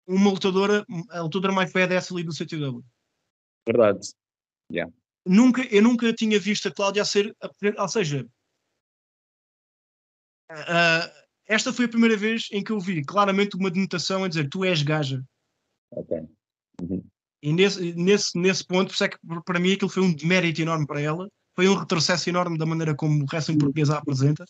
[0.07, 2.83] uma lutadora, a lutadora mais badass ali do CTW.
[3.67, 4.11] Verdade.
[4.71, 4.91] Yeah.
[5.25, 7.35] Nunca, eu nunca tinha visto a Cláudia a ser.
[7.77, 8.27] Ou seja,
[10.51, 14.49] uh, esta foi a primeira vez em que eu vi claramente uma denotação a dizer
[14.49, 15.23] tu és gaja.
[15.91, 16.26] Ok.
[17.41, 20.87] E nesse, nesse, nesse ponto, por é que para mim aquilo foi um demérito enorme
[20.87, 21.29] para ela.
[21.55, 24.45] Foi um retrocesso enorme da maneira como o wrestling português a apresenta.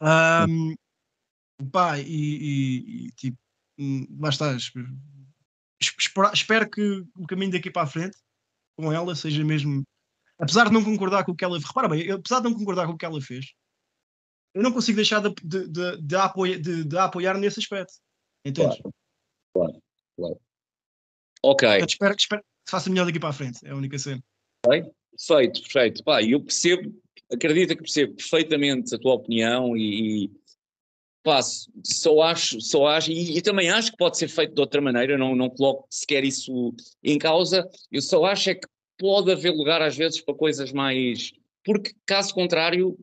[0.00, 0.74] Um,
[1.70, 3.38] pá, e, e, e tipo,
[3.78, 4.54] hum, lá está,
[6.32, 8.16] espero, que o caminho daqui para a frente
[8.76, 9.82] com ela seja mesmo.
[10.38, 11.58] Apesar de não concordar com o que ela.
[11.58, 13.54] Repara bem, apesar de não concordar com o que ela fez,
[14.54, 17.94] eu não consigo deixar de, de, de, de, apoiar, de, apoiar nesse aspecto.
[18.44, 18.78] Entendes?
[18.78, 18.94] Claro,
[19.54, 19.82] claro,
[20.16, 20.40] claro.
[21.46, 21.68] Ok.
[21.68, 24.20] Eu espero, espero que se faça melhor daqui para a frente, é a única cena.
[24.66, 24.82] Ok,
[25.12, 26.04] perfeito, perfeito.
[26.04, 26.92] Pá, eu percebo,
[27.32, 30.28] acredito que percebo perfeitamente a tua opinião e,
[31.22, 31.40] pá,
[31.84, 35.16] só acho, só acho e, e, também acho que pode ser feito de outra maneira,
[35.16, 38.66] não, não coloco sequer isso em causa, eu só acho é que
[38.98, 41.32] pode haver lugar às vezes para coisas mais,
[41.64, 42.98] porque caso contrário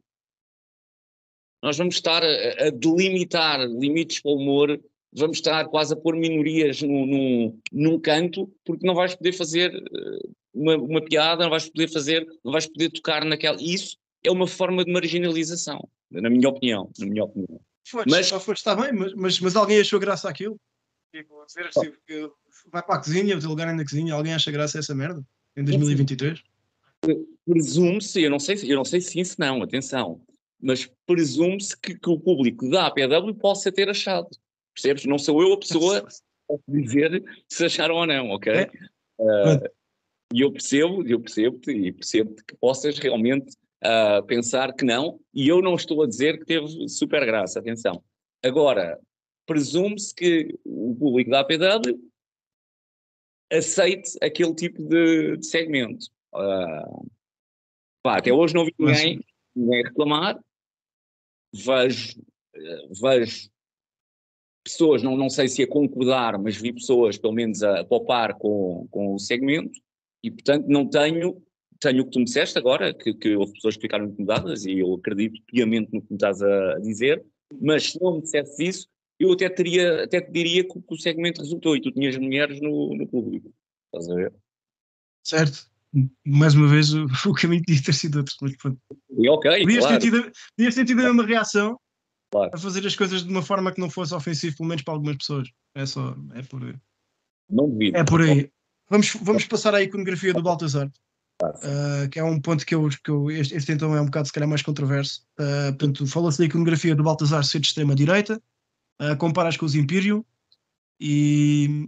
[1.61, 4.81] nós vamos estar a, a delimitar limites para o humor
[5.15, 9.73] vamos estar quase a pôr minorias num, num, num canto, porque não vais poder fazer
[9.73, 13.57] eh, uma, uma, piada, não vais poder fazer, não vais poder tocar naquela.
[13.61, 16.89] Isso é uma forma de marginalização, na minha opinião.
[16.99, 17.59] Na minha opinião.
[17.85, 20.57] Foste, mas está bem, mas, mas, mas, alguém achou graça àquilo?
[21.13, 21.91] Tipo, dizer assim,
[22.71, 25.23] vai para a cozinha, o lugar na cozinha, alguém acha graça a essa merda?
[25.55, 26.41] Em 2023?
[27.45, 30.21] Presume-se, eu não sei, eu não sei se sim, se não, atenção,
[30.59, 34.29] mas presume-se que, que, o público da APW possa ter achado.
[34.73, 35.05] Percebes?
[35.05, 36.07] Não sou eu a pessoa
[36.49, 38.51] a dizer se acharam ou não, ok?
[38.51, 38.69] É.
[39.19, 39.69] Uh,
[40.33, 45.47] e eu percebo, eu percebo-te e percebo que possas realmente uh, pensar que não, e
[45.47, 48.03] eu não estou a dizer que teve super graça, atenção.
[48.43, 48.99] Agora,
[49.45, 51.99] presume-se que o público da APW
[53.51, 56.07] aceite aquele tipo de, de segmento.
[56.33, 57.07] Uh,
[58.01, 59.23] pá, até hoje não vi ninguém,
[59.55, 60.39] ninguém reclamar,
[61.53, 62.19] vejo,
[62.99, 63.52] vejo
[64.63, 68.87] pessoas, não, não sei se a concordar, mas vi pessoas pelo menos a, popar com,
[68.89, 69.79] com o segmento
[70.23, 71.41] e portanto não tenho,
[71.79, 74.79] tenho o que tu me disseste agora, que, que houve pessoas que ficaram incomodadas e
[74.79, 77.23] eu acredito piamente no que me estás a, dizer,
[77.61, 78.87] mas se não me dissesses isso,
[79.19, 82.59] eu até, teria, até te diria que, que o segmento resultou e tu tinhas mulheres
[82.61, 83.53] no, no público,
[83.85, 84.33] estás a ver?
[85.23, 85.67] Certo,
[86.25, 88.79] mais uma vez o, o caminho podia ter sido outro, mas pronto.
[89.17, 89.99] E ok, podias, claro.
[89.99, 91.79] ter tido, podias ter tido a mesma reação
[92.33, 92.51] claro.
[92.53, 95.17] a fazer as coisas de uma forma que não fosse ofensivo, pelo menos para algumas
[95.17, 95.49] pessoas.
[95.75, 96.75] É só, é por aí.
[97.49, 97.95] Não devido.
[97.95, 98.51] É por aí.
[98.89, 100.91] Vamos, vamos passar à iconografia do Baltazar,
[101.41, 104.27] uh, que é um ponto que eu, que eu este, este, então é um bocado
[104.27, 105.25] se calhar mais controverso.
[105.39, 108.41] Uh, portanto, fala-se da iconografia do Baltazar ser de extrema-direita,
[109.01, 110.23] uh, comparas com os Imperium,
[110.99, 111.87] e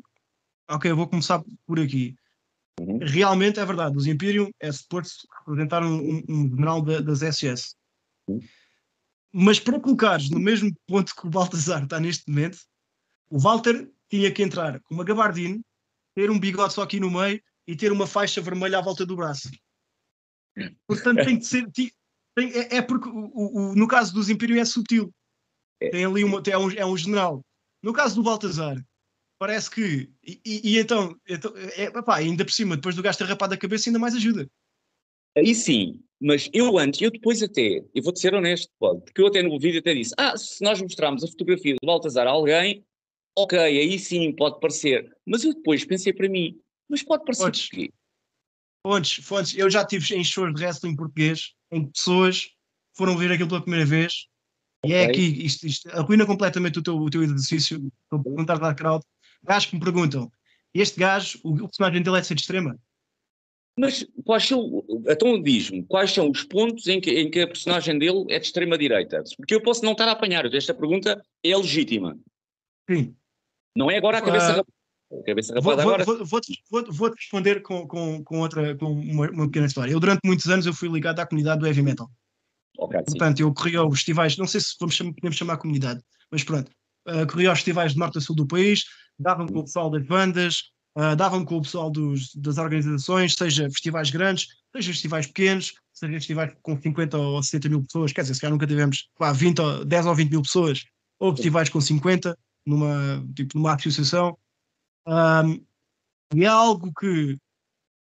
[0.69, 2.15] ok, eu vou começar por aqui.
[2.79, 2.99] Uhum.
[3.01, 7.75] Realmente é verdade, os Imperium é suposto representar um, um general da, das SS.
[8.27, 8.39] Uhum.
[9.37, 12.57] Mas para colocares no mesmo ponto que o Baltazar está neste momento,
[13.29, 15.61] o Walter tinha que entrar com uma gabardine,
[16.15, 19.17] ter um bigode só aqui no meio e ter uma faixa vermelha à volta do
[19.17, 19.51] braço.
[20.87, 21.69] Portanto, tem que ser.
[21.69, 25.13] Tem, é, é, porque o, o, no caso dos Imperium é sutil.
[25.79, 27.45] Tem ali uma, é, um, é um general.
[27.83, 28.81] No caso do Baltazar,
[29.37, 30.09] parece que.
[30.23, 33.57] E, e, e então, então é, ainda por cima, depois do gasto ter rapado a
[33.57, 34.49] cabeça, ainda mais ajuda.
[35.37, 39.41] Aí sim, mas eu antes, eu depois até, eu vou-te ser honesto, porque eu até
[39.43, 42.85] no vídeo até disse: ah, se nós mostrarmos a fotografia do Baltazar a alguém,
[43.37, 45.11] ok, aí sim pode parecer.
[45.25, 47.91] Mas eu depois pensei para mim: mas pode parecer fontes, quê?
[48.85, 49.57] Fontes, fontes.
[49.57, 52.49] Eu já estive em shows de wrestling português em que pessoas
[52.93, 54.27] foram ver aquilo pela primeira vez
[54.85, 57.77] e é aqui, isto, isto arruina completamente o teu, o teu exercício.
[58.03, 59.03] Estou a perguntar da crowd
[59.43, 60.31] gajos que me perguntam:
[60.73, 62.79] este gajo, o, o personagem dele é de ser de extrema?
[63.77, 67.99] Mas quais são, então diz-me, quais são os pontos em que, em que a personagem
[67.99, 69.21] dele é de extrema-direita?
[69.35, 72.17] Porque eu posso não estar a apanhar, esta pergunta é legítima.
[72.89, 73.13] Sim.
[73.75, 76.03] Não é agora a cabeça uh, a cabeça vou, agora.
[76.03, 79.91] Vou, vou, vou, vou te responder com, com, com, outra, com uma, uma, pequena história.
[79.91, 82.09] Eu, durante muitos anos, eu fui ligado à comunidade do heavy metal.
[82.77, 83.43] Okay, Portanto, sim.
[83.43, 86.69] eu corri aos festivais, não sei se vamos, podemos chamar comunidade, mas pronto,
[87.07, 88.83] uh, corri aos festivais de norte a sul do país,
[89.17, 93.69] dava-me com o pessoal das bandas, uh, dava-me com o pessoal dos, das organizações, seja
[93.69, 98.33] festivais grandes, seja festivais pequenos, seja festivais com 50 ou 70 mil pessoas, quer dizer,
[98.35, 100.83] se calhar nunca tivemos pá, 20 ou, 10 ou 20 mil pessoas,
[101.19, 104.37] ou festivais com 50, numa, tipo, numa associação.
[105.07, 105.63] Um,
[106.33, 107.37] e é algo que,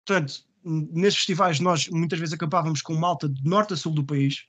[0.05, 4.45] portanto, nesses festivais nós muitas vezes acampávamos com malta de norte a sul do país,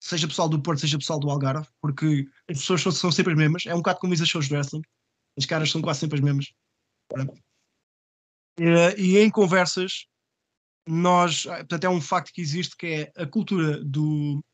[0.00, 3.38] seja pessoal do Porto, seja pessoal do Algarve, porque as pessoas são, são sempre as
[3.38, 3.66] mesmas.
[3.66, 4.82] É um bocado como os shows de wrestling.
[5.36, 6.52] As caras são quase sempre as mesmas.
[8.60, 10.04] E, e em conversas,
[10.86, 14.44] nós, portanto, é um facto que existe que é a cultura do,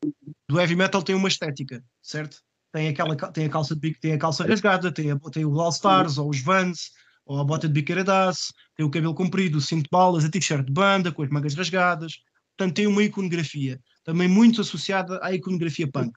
[0.49, 2.41] do heavy metal tem uma estética, certo?
[2.73, 5.61] Tem, aquela, tem a calça de bico, tem a calça rasgada, tem, a, tem o
[5.61, 6.93] All Stars, ou os Vans,
[7.25, 10.31] ou a bota de biqueira das, tem o cabelo comprido, o cinto de balas, a
[10.31, 12.21] t-shirt de banda, com as mangas rasgadas.
[12.57, 16.17] Portanto, tem uma iconografia também muito associada à iconografia punk.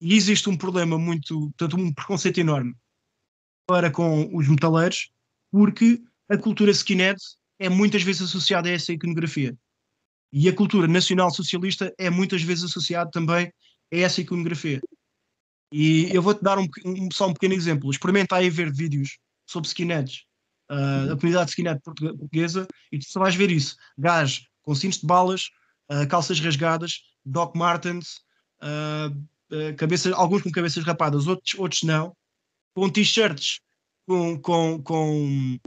[0.00, 2.74] E existe um problema muito, portanto, um preconceito enorme
[3.66, 5.12] para com os metaleiros,
[5.50, 7.18] porque a cultura skinhead
[7.58, 9.56] é muitas vezes associada a essa iconografia.
[10.32, 13.52] E a cultura nacional socialista é muitas vezes associada também
[13.92, 14.80] a essa iconografia.
[15.70, 17.90] E eu vou-te dar um, um, só um pequeno exemplo.
[17.90, 20.24] Experimenta aí ver vídeos sobre skinheads,
[20.70, 23.76] uh, a comunidade skinhead portuguesa, e tu só vais ver isso.
[23.98, 25.50] Gás com cintos de balas,
[25.90, 28.20] uh, calças rasgadas, Doc Martens,
[28.62, 32.16] uh, cabeças, alguns com cabeças rapadas, outros, outros não,
[32.74, 33.60] com t-shirts
[34.06, 35.58] com, com, com,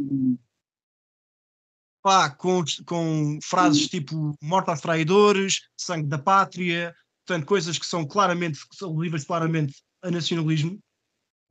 [2.06, 8.06] pá, com, com frases tipo morte aos traidores, sangue da pátria, portanto, coisas que são
[8.06, 10.78] claramente, que são livres claramente a nacionalismo.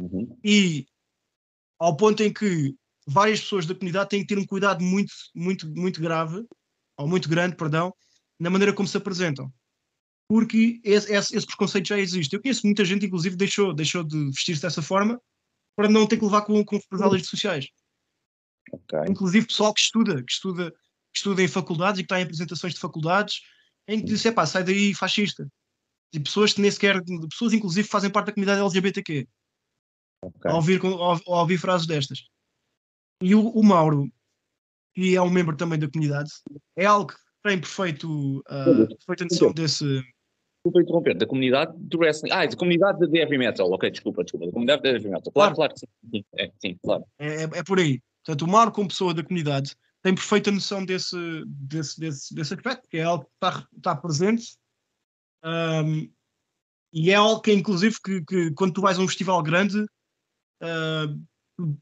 [0.01, 0.39] Uhum.
[0.45, 0.87] E
[1.77, 2.73] ao ponto em que
[3.05, 6.47] várias pessoas da comunidade têm que ter um cuidado muito, muito, muito grave,
[6.97, 7.93] ou muito grande, perdão,
[8.39, 9.53] na maneira como se apresentam.
[10.29, 12.33] Porque esse, esse, esse preconceito já existe.
[12.33, 15.21] Eu conheço muita gente, inclusive, deixou, deixou de vestir-se dessa forma
[15.75, 17.67] para não ter que levar com, com represálias sociais.
[18.75, 19.11] Okay.
[19.11, 22.75] Inclusive pessoal que estuda, que estuda, que estuda em faculdades e que está em apresentações
[22.75, 23.41] de faculdades,
[23.87, 25.47] em que diz, pá, sai daí fascista.
[26.13, 29.27] E pessoas que nem sequer, pessoas inclusive fazem parte da comunidade LGBTQ.
[30.23, 30.51] Okay.
[30.51, 32.27] Ao, ouvir, ao, ao ouvir frases destas.
[33.23, 34.11] E o, o, Mauro,
[34.95, 36.31] que é um membro também da comunidade,
[36.77, 39.85] é algo que tem perfeito, uh, perfeita noção desse.
[39.85, 42.31] Desculpa interromper, da comunidade do wrestling.
[42.33, 45.33] Ah, da comunidade de heavy metal, ok, desculpa, desculpa, da comunidade de heavy metal.
[45.33, 46.25] Claro, claro, claro que sim.
[46.39, 47.05] É, sim, claro.
[47.19, 48.01] É, é, é, por aí.
[48.25, 52.89] Portanto, o Mauro, como pessoa da comunidade, tem perfeita noção desse, desse, desse, desse aspecto,
[52.89, 54.57] que é algo que está, está presente.
[55.45, 56.11] Um,
[56.93, 59.83] e é algo que, inclusive, que, que, quando tu vais a um festival grande,
[60.63, 61.27] uh,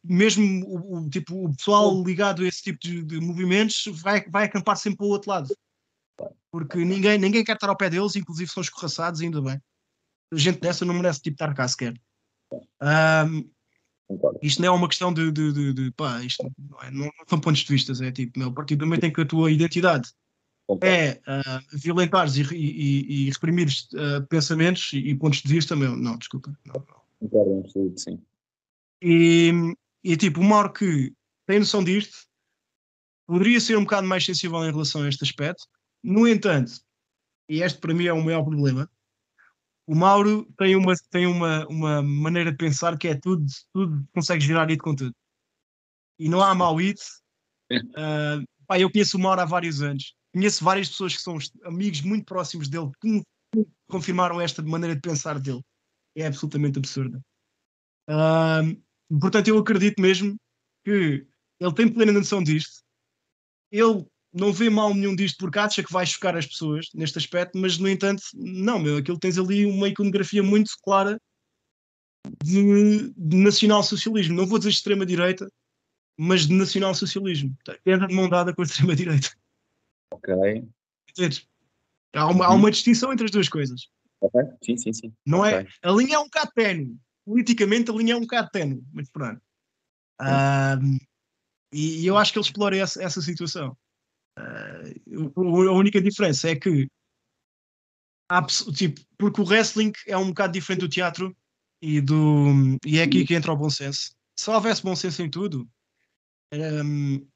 [0.02, 4.44] mesmo o, o, tipo, o pessoal ligado a esse tipo de, de movimentos vai, vai
[4.44, 5.56] acampar sempre para o outro lado.
[6.50, 9.60] Porque ninguém, ninguém quer estar ao pé deles, inclusive são escorraçados, ainda bem.
[10.32, 11.94] A gente dessa não merece tipo, estar cá sequer.
[12.80, 13.50] Um,
[14.42, 17.40] isto não é uma questão de, de, de, de pá, isto não, é, não, são
[17.40, 20.12] pontos de vista, é tipo, meu, a partir do momento em que a tua identidade
[20.80, 25.96] é uh, violentares e, e, e reprimires uh, pensamentos e, e, pontos de vista, meu,
[25.96, 26.56] não, desculpa.
[26.64, 27.02] Não, não.
[27.20, 28.22] Concordo, absoluto, sim.
[29.02, 29.52] E,
[30.02, 31.12] e tipo, o Mauro que
[31.46, 32.26] tem noção disto
[33.26, 35.66] poderia ser um bocado mais sensível em relação a este aspecto.
[36.02, 36.72] No entanto,
[37.48, 38.88] e este para mim é o maior problema,
[39.86, 44.44] o Mauro tem uma, tem uma, uma maneira de pensar que é tudo, tudo consegue
[44.44, 45.14] girar isso com tudo.
[46.18, 47.00] E não há mau it.
[47.72, 50.14] Uh, pá, eu conheço o Mauro há vários anos.
[50.32, 53.22] Conheço várias pessoas que são amigos muito próximos dele que
[53.88, 55.62] confirmaram esta maneira de pensar dele.
[56.16, 57.20] É absolutamente absurda.
[58.08, 58.80] Uh,
[59.20, 60.36] Portanto, eu acredito mesmo
[60.84, 61.26] que
[61.60, 62.82] ele tem plena noção disto.
[63.70, 67.58] Ele não vê mal nenhum disto porque acha que vai chocar as pessoas neste aspecto,
[67.58, 71.20] mas no entanto, não, meu, aquilo tens ali uma iconografia muito clara
[72.42, 74.36] de, de nacional-socialismo.
[74.36, 75.50] Não vou dizer extrema-direita,
[76.16, 77.56] mas de nacional-socialismo.
[77.84, 79.30] É de mão dada com a extrema-direita.
[80.12, 80.34] Ok.
[81.10, 81.46] Entendes?
[82.14, 83.88] Há uma, há uma distinção entre as duas coisas.
[84.20, 85.12] Ok, sim, sim, sim.
[85.26, 85.54] Não okay.
[85.54, 85.66] é?
[85.82, 89.40] A linha é um bocado ténue politicamente a linha é um bocado tenue, mas pronto.
[90.20, 90.98] Um,
[91.72, 93.76] e, e, eu acho que ele explora essa, essa situação.
[94.38, 96.88] Uh, a única diferença é que
[98.30, 101.36] há, tipo, porque o wrestling é um bocado diferente do teatro
[101.80, 104.14] e, do, e é aqui que entra o bom senso.
[104.36, 105.68] Se houvesse bom senso em tudo,
[106.52, 107.26] um,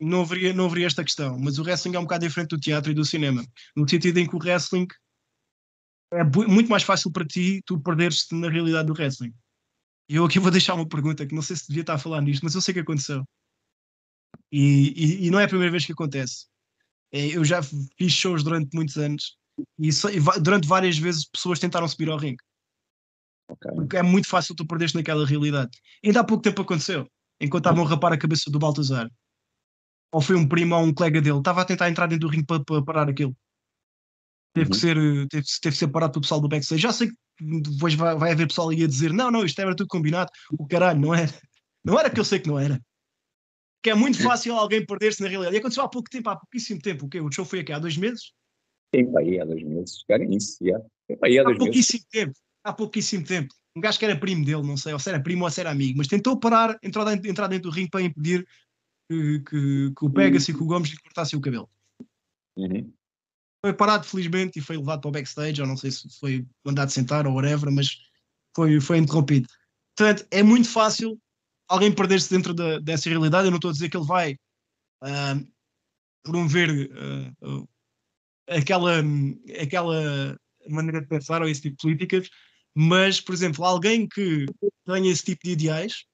[0.00, 1.38] não, haveria, não haveria esta questão.
[1.38, 3.44] Mas o wrestling é um bocado diferente do teatro e do cinema,
[3.76, 4.86] no sentido em que o wrestling
[6.12, 9.32] é muito mais fácil para ti tu perderes-te na realidade do wrestling.
[10.08, 12.20] E eu aqui vou deixar uma pergunta que não sei se devia estar a falar
[12.20, 13.24] nisto, mas eu sei que aconteceu.
[14.50, 16.46] E, e, e não é a primeira vez que acontece.
[17.12, 19.36] É, eu já fiz shows durante muitos anos
[19.78, 22.42] e, e durante várias vezes pessoas tentaram subir ao ringue.
[23.48, 23.72] Okay.
[23.74, 25.70] Porque é muito fácil tu perderes naquela realidade.
[26.04, 27.06] Ainda há pouco tempo aconteceu,
[27.40, 29.10] enquanto estavam a rapar a cabeça do Baltazar.
[30.12, 32.46] Ou foi um primo ou um colega dele, estava a tentar entrar dentro do ringue
[32.46, 33.36] para, para parar aquilo.
[34.54, 34.70] Teve, uhum.
[34.72, 34.96] que ser,
[35.28, 36.82] teve, teve que ser parado pelo pessoal do backstage.
[36.82, 37.14] Já sei que
[37.60, 40.30] depois vai, vai haver pessoal aí a dizer: não, não, isto era tudo combinado.
[40.58, 41.32] O caralho, não era.
[41.84, 42.80] Não era que eu sei que não era.
[43.82, 45.56] Que é muito fácil alguém perder-se na realidade.
[45.56, 47.06] E aconteceu há pouco tempo, há pouquíssimo tempo.
[47.06, 47.20] O quê?
[47.20, 48.32] O show foi aqui há dois meses?
[48.94, 50.04] Sim, aí há dois meses.
[50.06, 50.84] Cara, isso, yeah.
[51.22, 52.08] aí há, há pouquíssimo meses.
[52.10, 52.32] tempo.
[52.64, 53.54] Há pouquíssimo tempo.
[53.76, 55.70] Um gajo que era primo dele, não sei, ou se era primo ou se era
[55.70, 58.46] amigo, mas tentou parar, entrar dentro, entrar dentro do ringue para impedir
[59.10, 61.68] que, que, que o Pegas e que o Gomes lhe cortassem o cabelo.
[62.56, 62.92] Uhum
[63.64, 66.90] foi parado felizmente e foi levado para o backstage, ou não sei se foi mandado
[66.90, 67.96] sentar ou whatever, mas
[68.54, 69.48] foi, foi interrompido.
[69.96, 71.18] Portanto, é muito fácil
[71.72, 73.46] alguém perder-se dentro da, dessa realidade.
[73.46, 74.34] Eu não estou a dizer que ele vai
[75.02, 75.52] uh,
[76.22, 76.90] promover
[77.40, 77.68] uh,
[78.46, 79.00] aquela,
[79.60, 82.28] aquela maneira de pensar ou esse tipo de políticas,
[82.74, 84.46] mas, por exemplo, alguém que
[84.84, 86.04] tenha esse tipo de ideais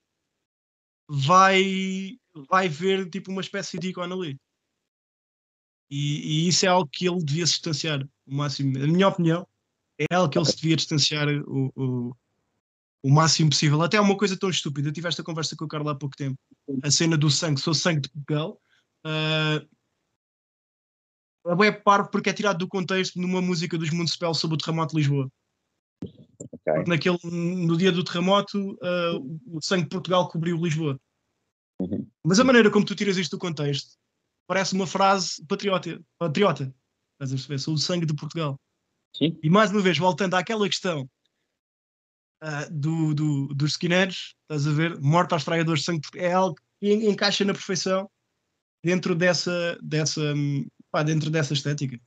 [1.09, 2.17] vai,
[2.49, 4.41] vai ver tipo uma espécie de ícone ali.
[5.91, 8.79] E, e, isso é algo que ele devia se distanciar o máximo.
[8.79, 9.49] Na minha opinião,
[9.99, 12.17] é algo que ele se devia distanciar o, o,
[13.03, 13.81] o máximo possível.
[13.83, 14.89] Até uma coisa tão estúpida.
[14.89, 16.39] Eu tive esta conversa com o Carlos há pouco tempo.
[16.83, 18.61] A cena do sangue, sou sangue de Portugal.
[19.07, 19.69] Uh,
[21.65, 25.01] é parvo porque é tirado do contexto numa música dos Municipal sobre o terremoto de
[25.01, 25.31] Lisboa.
[26.03, 26.85] Okay.
[26.87, 31.01] Naquele, no dia do terremoto, uh, o sangue de Portugal cobriu Lisboa.
[31.81, 32.07] Uhum.
[32.25, 33.97] Mas a maneira como tu tiras isto do contexto
[34.47, 36.01] parece uma frase patriota.
[36.19, 36.75] patriota.
[37.15, 37.59] Estás a perceber?
[37.59, 38.61] Sou o sangue de Portugal.
[39.17, 39.39] Sim.
[39.43, 41.09] E mais uma vez, voltando àquela questão
[42.43, 45.01] uh, do, do, dos skinheads, estás a ver?
[45.01, 48.11] Morte aos traidores de sangue, é algo que encaixa na perfeição
[48.85, 50.23] dentro dessa, dessa,
[50.91, 52.01] pá, dentro dessa estética.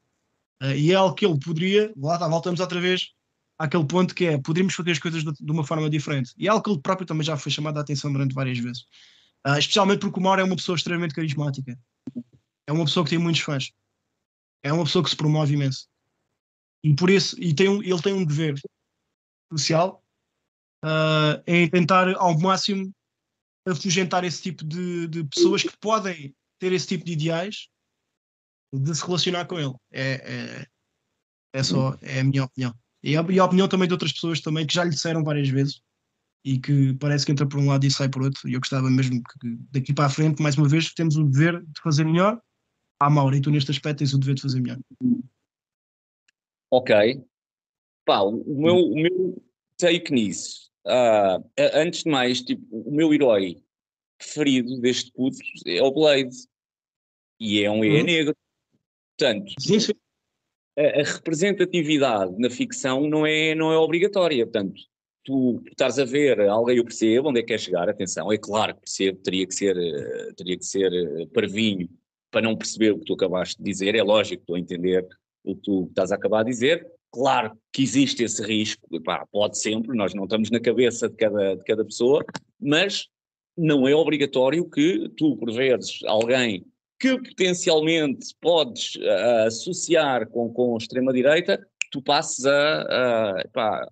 [0.62, 3.12] Uh, e é algo que ele poderia, lá voltamos outra vez
[3.58, 6.34] àquele ponto que é, poderíamos fazer as coisas de, de, uma forma diferente.
[6.38, 8.82] E é algo que ele próprio também já foi chamado a atenção durante várias vezes.
[9.46, 11.78] Uh, especialmente porque o Mauro é uma pessoa extremamente carismática.
[12.68, 13.72] É uma pessoa que tem muitos fãs.
[14.64, 15.88] É uma pessoa que se promove imenso.
[16.84, 18.60] E por isso, e tem um, ele tem um dever
[19.52, 20.01] social
[20.84, 22.92] uh, em tentar ao máximo
[23.68, 27.68] afugentar esse tipo de, de, pessoas que podem ter esse tipo de ideais
[28.74, 29.74] de se relacionar com ele.
[29.92, 30.68] É, é,
[31.54, 32.74] é só é a minha opinião.
[33.04, 35.50] E a, e a, opinião também de outras pessoas também que já lhe disseram várias
[35.50, 35.82] vezes
[36.44, 38.48] e que parece que entra por um lado e sai por outro.
[38.50, 41.62] E eu gostava mesmo que daqui para a frente, mais uma vez, temos o dever
[41.62, 42.42] de fazer melhor.
[43.00, 44.80] Ah, Mauro, e tu neste aspecto tens o dever de fazer melhor.
[46.72, 47.24] Ok.
[48.06, 49.44] Pá, o meu, o meu
[49.78, 51.44] take nisso Uh,
[51.76, 53.62] antes de mais, tipo, o meu herói
[54.18, 56.36] preferido deste puto é o Blade.
[57.40, 58.04] E é um uhum.
[58.04, 58.36] negro.
[59.18, 59.52] Portanto.
[60.78, 64.46] A, a, representatividade na ficção não é, não é obrigatória.
[64.46, 64.80] Portanto,
[65.24, 68.74] tu estás a ver alguém, eu percebo onde é que quer chegar, atenção, é claro
[68.76, 71.90] que percebo, teria que ser, eh, teria que ser eh, parvinho
[72.32, 75.08] para não perceber o que tu acabaste de dizer, é lógico, estou a entender
[75.44, 79.58] o que tu estás a acabar de dizer, Claro que existe esse risco, pá, pode
[79.60, 82.24] sempre, nós não estamos na cabeça de cada, de cada pessoa,
[82.60, 83.08] mas
[83.58, 86.66] não é obrigatório que tu, por vezes, alguém
[87.00, 91.60] que potencialmente podes uh, associar com, com a extrema-direita,
[91.92, 93.88] tu passes a, pá,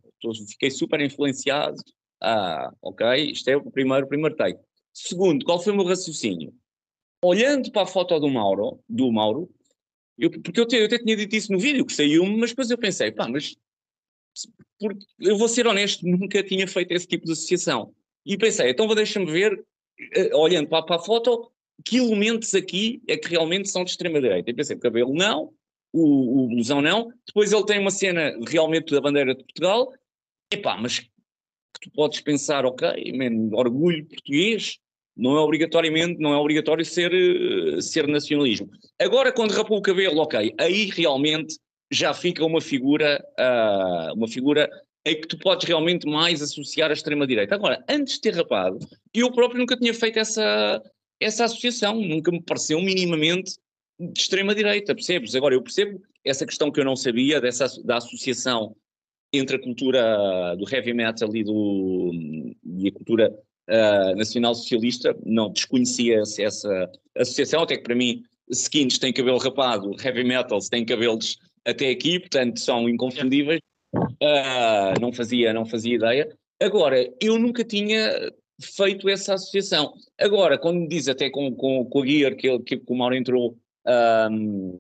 [0.48, 1.78] fiquei super influenciado,
[2.22, 4.60] ah, ok, isto é o primeiro, primeiro take.
[4.94, 6.54] Segundo, qual foi o meu raciocínio?
[7.24, 9.50] Olhando para a foto do Mauro, do Mauro,
[10.20, 12.70] eu, porque eu, te, eu até tinha dito isso no vídeo, que saiu-me, mas depois
[12.70, 13.56] eu pensei, pá, mas
[15.20, 17.94] eu vou ser honesto, nunca tinha feito esse tipo de associação.
[18.26, 21.52] E pensei, então deixa-me ver, uh, olhando para, para, a foto,
[21.86, 24.50] que elementos aqui é que realmente são de extrema-direita.
[24.50, 25.54] E pensei, o cabelo não,
[25.92, 29.94] o, o blusão não, depois ele tem uma cena realmente da bandeira de Portugal,
[30.52, 31.10] epá, mas que
[31.82, 34.80] tu podes pensar, ok, man, orgulho português,
[35.20, 38.70] não é obrigatoriamente, não é obrigatório ser, eh, ser nacionalismo.
[39.00, 41.58] Agora, quando rapou o cabelo, ok, aí realmente
[41.92, 44.70] já fica uma figura, uh, uma figura
[45.06, 47.56] em que tu podes realmente mais associar a extrema-direita.
[47.56, 48.80] Agora, antes de ter rapado,
[49.14, 50.82] eu próprio nunca tinha feito essa,
[51.20, 53.58] essa associação, nunca me pareceu minimamente
[54.00, 55.36] de extrema-direita, percebes?
[55.36, 58.76] Agora, eu percebo essa questão que eu não sabia, dessa, da associação
[59.34, 62.12] entre a cultura do heavy metal e, do,
[62.64, 63.36] e a cultura
[63.70, 70.24] uh, nacional-socialista, não desconhecia essa associação, até que para mim skins têm cabelo rapado, heavy
[70.24, 73.62] metals têm cabelos até aqui, portanto são inconfundíveis,
[73.96, 76.30] uh, não, fazia, não fazia ideia.
[76.62, 78.12] Agora, eu nunca tinha
[78.62, 79.94] feito essa associação.
[80.20, 83.16] Agora, quando me diz até com, com, com a Gear que, que, que o Mauro
[83.16, 83.58] entrou
[83.88, 84.80] um,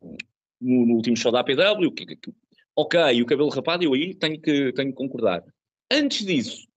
[0.60, 2.32] no, no, último show da APW, que, que,
[2.76, 5.44] ok, o cabelo rapado, eu aí tenho que, tenho que concordar.
[5.92, 6.68] Antes disso,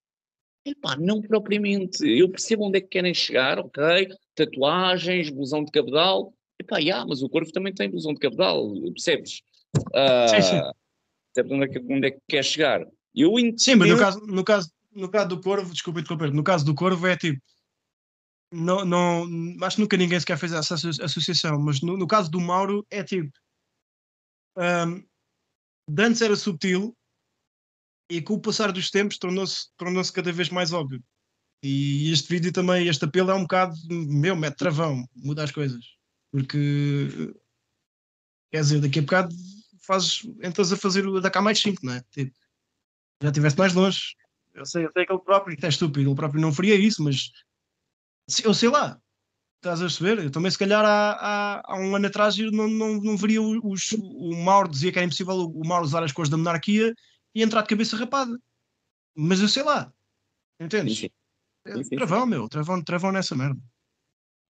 [0.65, 2.07] Epá, não propriamente.
[2.07, 4.09] Eu percebo onde é que querem chegar, ok?
[4.33, 6.33] Tatuagens, blusão de cabedal.
[6.59, 9.41] Epá, yeah, mas o corvo também tem blusão de cabedal, percebes?
[9.75, 10.61] Uh, sim, sim.
[11.33, 12.87] Percebes onde é que, onde é que quer chegar?
[13.13, 13.59] Eu entendo...
[13.59, 16.73] Sim, mas no caso, no, caso, no caso do corvo, desculpa interromper, no caso do
[16.73, 17.41] corvo é tipo.
[18.51, 19.25] Não, não,
[19.63, 23.03] acho que nunca ninguém sequer fez essa associação, mas no, no caso do Mauro é
[23.03, 23.31] tipo.
[24.55, 25.03] Um,
[25.99, 26.95] antes era subtil,
[28.09, 31.03] e com o passar dos tempos tornou-se tornou cada vez mais óbvio.
[31.61, 35.83] E este vídeo também, este apelo é um bocado, meu, mete travão, muda as coisas.
[36.29, 37.33] Porque,
[38.51, 39.35] quer dizer, daqui a bocado
[39.85, 42.03] fazes, entras a fazer o da cá mais simples, não é?
[42.11, 42.35] Tipo,
[43.21, 44.15] já estiveste mais longe.
[44.53, 47.31] Eu sei, eu sei que ele próprio, é estúpido, ele próprio não faria isso, mas
[48.43, 48.99] eu sei lá,
[49.57, 50.19] estás a perceber?
[50.19, 53.41] Eu também, se calhar, há, há, há um ano atrás, eu não, não, não veria
[53.41, 56.93] os, o Mauro, dizia que era impossível o Mauro usar as cores da monarquia
[57.33, 58.39] e entrar de cabeça rapada.
[59.15, 59.93] Mas eu sei lá.
[60.59, 60.97] Entendes?
[60.97, 61.11] Sim, sim.
[61.65, 62.47] É sim, travão, meu.
[62.49, 63.59] Travão, travão nessa merda.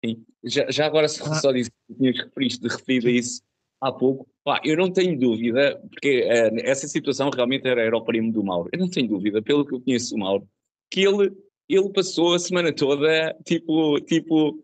[0.04, 0.26] Sim.
[0.44, 1.36] Já, já agora só, ah.
[1.36, 3.42] só disse que tinhas referido, referido a isso
[3.82, 4.28] há pouco.
[4.44, 8.44] Pá, eu não tenho dúvida, porque uh, essa situação realmente era, era o primo do
[8.44, 8.70] Mauro.
[8.74, 10.48] Eu não tenho dúvida, pelo que eu conheço o Mauro,
[10.90, 11.32] que ele,
[11.70, 14.60] ele passou a semana toda, tipo, tipo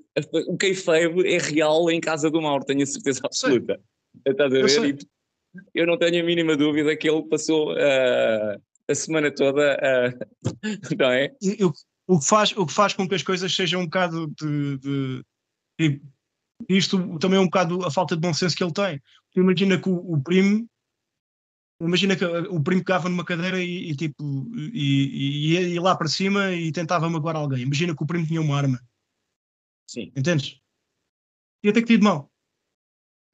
[0.48, 3.80] o kayfabe é real em casa do Mauro, tenho a certeza absoluta.
[4.26, 4.98] Estás a ver?
[5.74, 10.44] Eu não tenho a mínima dúvida que ele passou uh, a semana toda, uh,
[10.98, 11.36] não é?
[11.42, 11.72] Eu,
[12.08, 15.24] o, que faz, o que faz com que as coisas sejam um bocado de, de,
[15.80, 16.02] de
[16.70, 19.02] isto também é um bocado a falta de bom senso que ele tem.
[19.36, 20.68] imagina que o, o primo
[21.82, 24.22] Imagina que o primo pegava numa cadeira e, e tipo
[24.54, 27.62] e, e, ia, ia lá para cima e tentava magoar alguém.
[27.62, 28.82] Imagina que o primo tinha uma arma.
[29.88, 30.12] Sim.
[30.16, 30.60] Entendes?
[31.64, 32.30] Ia ter que ter de mão.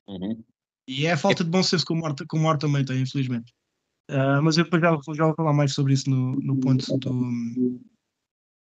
[0.07, 0.43] Uhum.
[0.88, 3.01] E é a falta de bom senso que o Mor, que o Mor também tem,
[3.01, 3.51] infelizmente.
[4.09, 7.11] Uh, mas eu depois já, já vou falar mais sobre isso no, no ponto do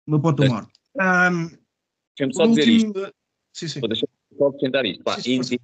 [0.08, 0.68] no ponto do Mor.
[0.96, 1.50] Um,
[2.18, 3.14] Deixa-me só dizer último, isto.
[3.54, 3.80] Sim, sim.
[3.80, 5.04] Vou deixar só acrescentar isto.
[5.04, 5.58] Pá, Sim, sim,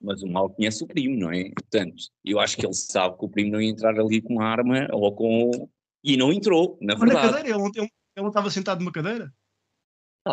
[0.00, 1.50] mas o mal conhece o primo, não é?
[1.50, 4.86] Portanto, eu acho que ele sabe que o primo não ia entrar ali com arma
[4.92, 5.68] ou com.
[6.04, 7.44] E não entrou, na Mas na verdade.
[7.44, 9.32] cadeira, ele, estava sentado numa cadeira.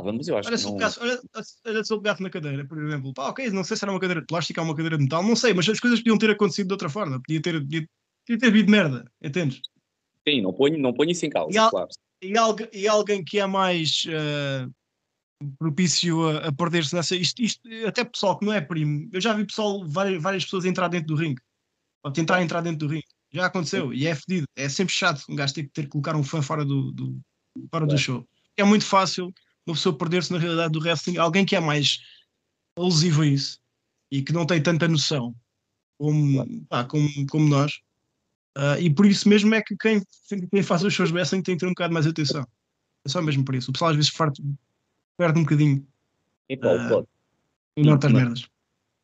[0.02, 0.74] Vamos, eu acho Olha que se, não.
[0.78, 1.22] pegasse, olha,
[1.66, 3.14] olha se ele pegasse na cadeira, por exemplo.
[3.14, 5.24] Pá, ok, não sei se era uma cadeira de plástico ou uma cadeira de metal,
[5.24, 7.22] não sei, mas as coisas podiam ter acontecido de outra forma.
[7.22, 7.88] Podia ter, podia,
[8.26, 9.62] podia ter havido merda, entendes?
[10.28, 11.90] Sim, não ponho, não ponho isso em causa, E há- claro.
[12.22, 14.66] E, algu- e alguém que é mais eh,
[15.60, 17.16] propício a, a perder-se nessa.
[17.16, 19.10] Isto, isto, até pessoal que não é primo.
[19.12, 21.42] Eu já vi pessoal, várias, várias pessoas entrar dentro do ringue.
[22.04, 23.06] Ou tentar entrar dentro do ringue.
[23.32, 23.94] Já aconteceu.
[23.94, 24.46] E é fedido.
[24.56, 27.20] É sempre chato um gajo ter que ter que colocar um fã fora do, do,
[27.70, 27.98] fora do É.
[27.98, 28.26] show.
[28.56, 29.34] É muito fácil
[29.66, 31.18] uma pessoa perder-se na realidade do wrestling.
[31.18, 32.00] Alguém que é mais
[32.78, 33.60] alusivo a isso
[34.12, 35.34] e que não tem tanta noção
[35.98, 37.80] como, pá, como, como nós.
[38.56, 40.02] Ah, e por isso mesmo é que quem,
[40.52, 42.46] quem faz os shows de wrestling tem que ter um bocado mais atenção.
[43.06, 43.70] É só mesmo por isso.
[43.70, 44.44] O pessoal às vezes farto-
[45.18, 45.86] perde um bocadinho
[46.50, 47.08] E, pá, Ah, pode.
[47.78, 48.48] em outras mas- merdas.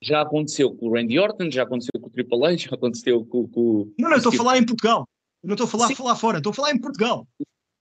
[0.02, 3.46] Já aconteceu com o Randy Orton, já aconteceu com o Triple H, já aconteceu com,
[3.50, 5.06] com Não, não, estou a falar em Portugal.
[5.44, 5.96] Eu não estou a falar, Sim.
[5.96, 7.28] falar fora, estou a falar em Portugal.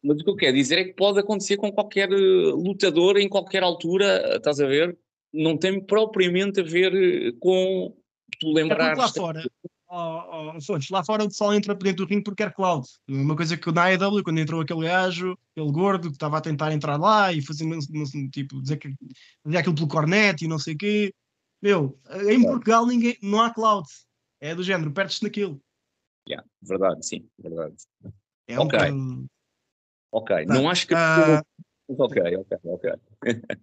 [0.03, 3.29] Mas o que eu quero dizer é que pode acontecer com qualquer eh, lutador em
[3.29, 4.97] qualquer altura, estás a ver?
[5.33, 7.97] Não tem propriamente a ver eh, com
[8.41, 8.97] tu É lembrar.
[8.97, 9.43] lá fora,
[9.89, 12.87] ó, Fontes, lá fora o pessoal entra para dentro do ringue porque quer cloud.
[13.09, 16.73] Uma coisa que na AEW, quando entrou aquele gajo, aquele gordo que estava a tentar
[16.73, 17.67] entrar lá e fazer
[18.31, 18.95] tipo, dizer que
[19.43, 21.15] fazia aquilo pelo cornet e não sei o quê.
[21.61, 23.89] Meu, em Portugal ninguém, não há cloud.
[24.41, 25.61] É do género, perdes-te naquilo.
[26.29, 27.75] Yeah, verdade, sim, verdade.
[28.47, 28.69] É um
[30.11, 30.47] Ok.
[30.47, 30.55] Tá.
[30.55, 30.95] não acho que.
[30.95, 31.43] Ah,
[31.91, 32.91] Ok, ok, ok.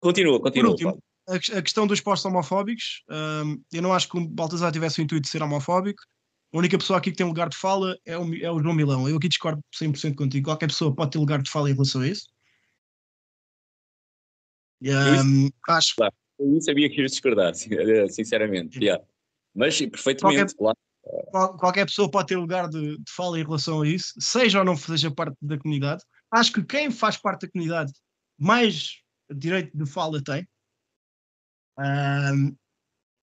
[0.00, 0.70] continua, continua.
[0.70, 0.98] último,
[1.28, 5.00] a, ques- a questão dos postos homofóbicos, hum, eu não acho que o Baltazar tivesse
[5.00, 6.02] o intuito de ser homofóbico.
[6.52, 9.08] A única pessoa aqui que tem lugar de fala é o, é o João Milão.
[9.08, 10.46] Eu aqui discordo 100% contigo.
[10.48, 12.26] Qualquer pessoa pode ter lugar de fala em relação a isso.
[14.82, 15.94] Hum, acho
[16.38, 17.68] Eu nem sabia que ias discordar, sin-
[18.10, 18.78] sinceramente.
[18.82, 19.04] yeah.
[19.54, 20.76] Mas perfeitamente, claro.
[21.30, 24.64] Qual- qualquer pessoa pode ter lugar de, de fala em relação a isso, seja ou
[24.64, 26.02] não seja parte da comunidade.
[26.30, 27.92] Acho que quem faz parte da comunidade
[28.38, 28.98] mais
[29.30, 30.46] direito de fala tem.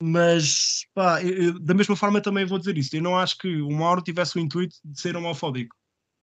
[0.01, 2.95] Mas pá, eu- da mesma forma também vou dizer isso.
[2.95, 5.75] Eu não acho que o Mauro tivesse o intuito de ser homofóbico.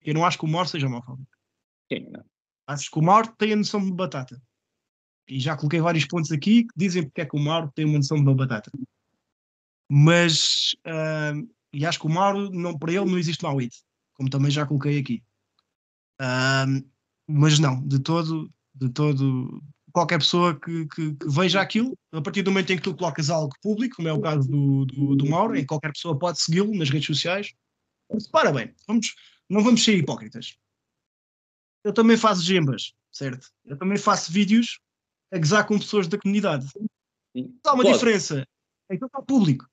[0.01, 1.29] Eu não acho que o Mauro seja homofóbico.
[1.91, 2.23] Sim, não.
[2.67, 4.41] Acho que o Mauro tem a noção de batata.
[5.27, 7.97] E já coloquei vários pontos aqui que dizem porque é que o Mauro tem uma
[7.97, 8.71] noção de uma batata.
[9.89, 13.75] Mas, ahm, e acho que o Mauro, não, para ele, não existe mau hit,
[14.13, 15.23] como também já coloquei aqui.
[16.19, 16.81] Ahm,
[17.27, 19.61] mas não, de todo, de todo,
[19.91, 23.29] qualquer pessoa que, que- que veja aquilo, a partir do momento em que tu colocas
[23.29, 26.41] algo público, como é o caso do, do, do Mauro, em que qualquer pessoa pode
[26.41, 27.53] segui-lo nas redes sociais,
[28.31, 29.15] para bem, vamos,
[29.49, 30.55] não vamos ser hipócritas.
[31.83, 33.49] Eu também faço gembas, certo?
[33.63, 34.79] Eu também faço vídeos
[35.31, 36.67] a gozar com pessoas da comunidade.
[37.35, 37.57] Sim.
[37.65, 37.93] Há uma Pode.
[37.93, 38.47] diferença.
[38.89, 39.67] Então está público.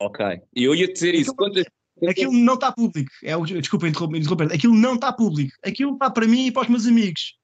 [0.00, 0.24] Ok.
[0.54, 1.30] E eu ia dizer isso.
[1.32, 1.64] Aquilo- Quantas...
[2.10, 3.10] Aquilo não está público.
[3.24, 4.52] É, o- desculpa interromper, interromper.
[4.52, 5.56] Aquilo não está público.
[5.64, 7.36] Aquilo está para mim e para os meus amigos.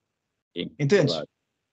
[0.55, 1.15] Sim, Entendes?
[1.15, 1.29] Verdade,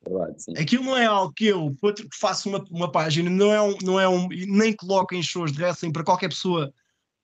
[0.08, 0.54] verdade, sim.
[0.58, 1.76] Aquilo não é algo que eu
[2.18, 5.52] faço uma, uma página, não é um, não é um, e nem coloco em shows
[5.52, 6.74] de wrestling para qualquer pessoa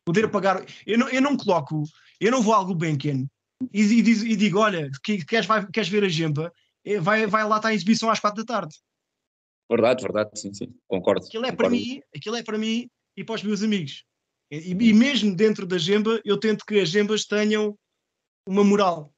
[0.05, 0.61] poder pagar.
[0.85, 1.83] Eu não, eu não coloco,
[2.19, 3.25] eu não vou ao Gulbenkian
[3.73, 6.51] e, e, e digo: olha, que, queres, vai, queres ver a Gempa?
[6.83, 8.75] Eh, Vai, vai lá estar em exibição às quatro da tarde.
[9.71, 10.67] Verdade, verdade, sim, sim.
[10.87, 11.25] Concordo.
[11.25, 11.75] Aquilo é para concordo.
[11.85, 14.05] mim, aquilo é para mim e para os meus amigos.
[14.51, 17.77] E, e mesmo dentro da Gemba, eu tento que as Gembas tenham
[18.47, 19.13] uma moral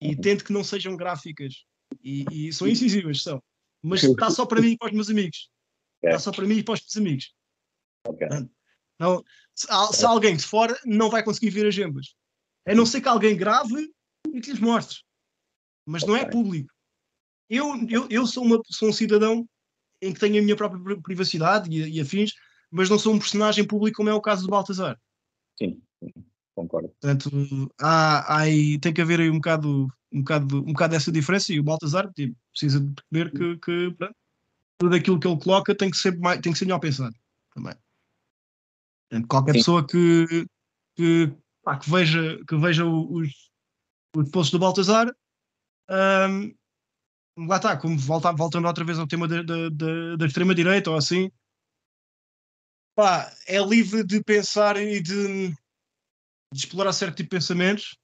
[0.00, 1.64] e tento que não sejam gráficas
[2.02, 3.42] e, e são incisivas, são.
[3.82, 5.50] Mas está só para mim e para os meus amigos.
[6.02, 6.08] É.
[6.08, 7.34] Está só para mim e para os meus amigos.
[8.06, 8.26] Ok.
[8.98, 9.24] Não,
[9.54, 12.14] se, se alguém de fora não vai conseguir ver as Gembas.
[12.66, 13.92] A não ser que alguém grave
[14.32, 14.98] e que lhes mostre.
[15.86, 16.72] Mas não é público.
[17.48, 19.48] Eu, eu, eu sou, uma, sou um cidadão
[20.02, 22.32] em que tenho a minha própria pri- privacidade e, e afins,
[22.70, 24.98] mas não sou um personagem público como é o caso do Baltazar.
[25.58, 26.12] Sim, sim,
[26.54, 26.88] concordo.
[27.00, 27.30] Portanto,
[27.80, 28.44] há, há
[28.80, 32.10] tem que haver aí um bocado, um, bocado, um bocado dessa diferença e o Baltazar
[32.12, 34.14] tipo, precisa de perceber que, que pronto,
[34.78, 37.14] tudo aquilo que ele coloca tem que ser, mais, tem que ser melhor pensado
[37.54, 37.74] também.
[39.10, 39.58] Portanto, qualquer Sim.
[39.58, 40.46] pessoa que,
[40.94, 41.32] que,
[41.64, 43.50] pá, que veja, que veja os,
[44.14, 45.08] os posts do Baltazar,
[45.90, 46.54] hum,
[47.46, 49.42] lá está, como volta, voltando outra vez ao tema da,
[50.16, 51.30] da extrema-direita ou assim,
[52.98, 55.54] pá, é livre de pensar e de, de
[56.52, 57.96] explorar certo tipo de pensamentos.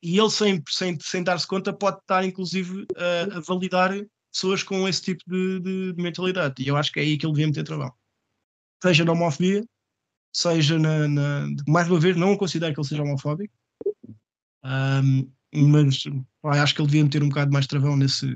[0.00, 3.90] E ele sem, sem, sem dar-se conta pode estar inclusive a, a validar
[4.32, 6.62] pessoas com esse tipo de, de, de, mentalidade.
[6.62, 7.92] E eu acho que é aí que ele devia meter trabalho
[8.80, 9.64] seja na homofobia
[10.32, 13.52] seja na, na mais uma vez não considero que ele seja homofóbico.
[14.64, 16.04] Um, mas
[16.40, 18.26] pá, acho que ele devia meter um bocado mais travão nesse,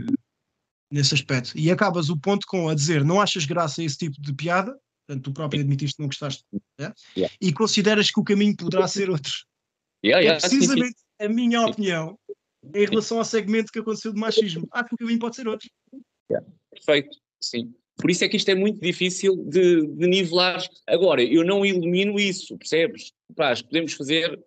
[0.91, 1.57] nesse aspecto.
[1.57, 4.77] E acabas o ponto com a dizer não achas graça a esse tipo de piada,
[5.11, 6.45] portanto tu próprio admitiste que não gostaste,
[6.79, 6.93] né?
[7.17, 7.35] yeah.
[7.41, 9.33] e consideras que o caminho poderá ser outro.
[10.05, 12.19] Yeah, yeah, é precisamente a minha opinião
[12.75, 14.69] em relação ao segmento que aconteceu de machismo.
[14.73, 15.69] Acho que o caminho pode ser outro.
[16.71, 17.75] Perfeito, sim.
[17.97, 20.63] Por isso é que isto é muito difícil de, de nivelar.
[20.87, 23.13] Agora, eu não ilumino isso, percebes?
[23.37, 24.41] Pás, podemos fazer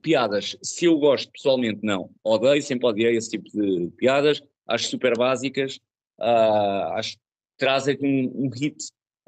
[0.00, 0.56] piadas.
[0.62, 2.10] Se eu gosto pessoalmente, não.
[2.22, 4.42] Odeio, sempre odiei esse tipo de piadas.
[4.66, 5.76] Acho super básicas.
[6.18, 7.22] Uh, acho que
[7.58, 8.76] trazem um, um hit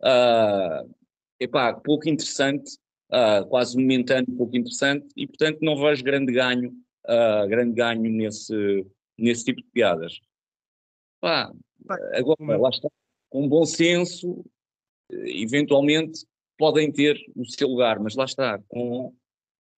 [0.00, 0.94] uh,
[1.40, 2.76] epá, pouco interessante,
[3.10, 6.70] uh, quase momentâneo, pouco interessante, e portanto não vejo grande ganho,
[7.06, 8.86] uh, grande ganho nesse,
[9.18, 10.20] nesse tipo de piadas.
[11.20, 11.52] Pá,
[12.14, 12.88] agora, lá está,
[13.30, 14.44] com bom senso,
[15.10, 16.26] eventualmente
[16.58, 19.12] podem ter o seu lugar, mas lá está, com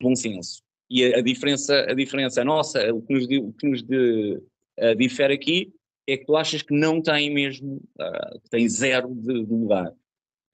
[0.00, 0.62] bom senso.
[0.90, 4.40] E a, a diferença, a diferença nossa, o que nos, o que nos de,
[4.78, 5.72] uh, difere aqui
[6.06, 9.92] é que tu achas que não tem mesmo, uh, que tem zero de, de lugar.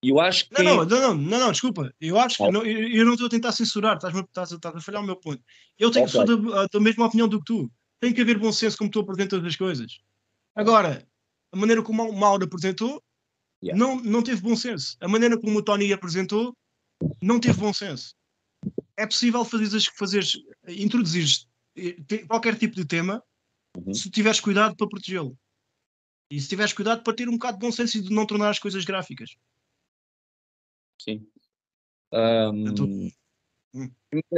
[0.09, 0.62] Eu acho que.
[0.62, 1.92] Não, não, não, não, não desculpa.
[2.00, 2.50] Eu acho que.
[2.50, 5.16] Não, eu, eu, não estou a tentar censurar, estás, estás, estás a falhar o meu
[5.16, 5.42] ponto.
[5.78, 6.26] Eu tenho okay.
[6.26, 7.70] sou da, da mesma opinião do que tu.
[8.00, 10.00] Tem que haver bom senso como tu apresentas as coisas.
[10.55, 11.07] Agora,
[11.52, 13.02] a maneira como o Mauro apresentou
[13.62, 13.78] yeah.
[13.78, 14.96] não, não teve bom senso.
[15.00, 16.55] A maneira como o Tony apresentou
[17.22, 18.14] não teve bom senso.
[18.96, 20.36] É possível fazeres, fazeres
[20.68, 21.26] introduzir
[21.76, 21.96] eh,
[22.26, 23.22] qualquer tipo de tema
[23.76, 23.94] uhum.
[23.94, 25.36] se tiveres cuidado para protegê-lo.
[26.30, 28.50] E se tiveres cuidado para ter um bocado de bom senso e de não tornar
[28.50, 29.36] as coisas gráficas.
[31.05, 31.26] Sim.
[32.12, 33.11] Um.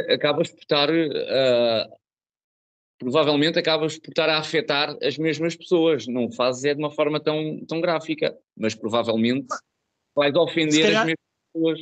[0.09, 0.91] Acabas por estar.
[0.91, 1.97] Uh,
[2.99, 6.07] provavelmente acabas por estar a afetar as mesmas pessoas.
[6.07, 9.47] Não fazes é de uma forma tão, tão gráfica, mas provavelmente
[10.15, 11.81] vais ofender calhar, as mesmas pessoas.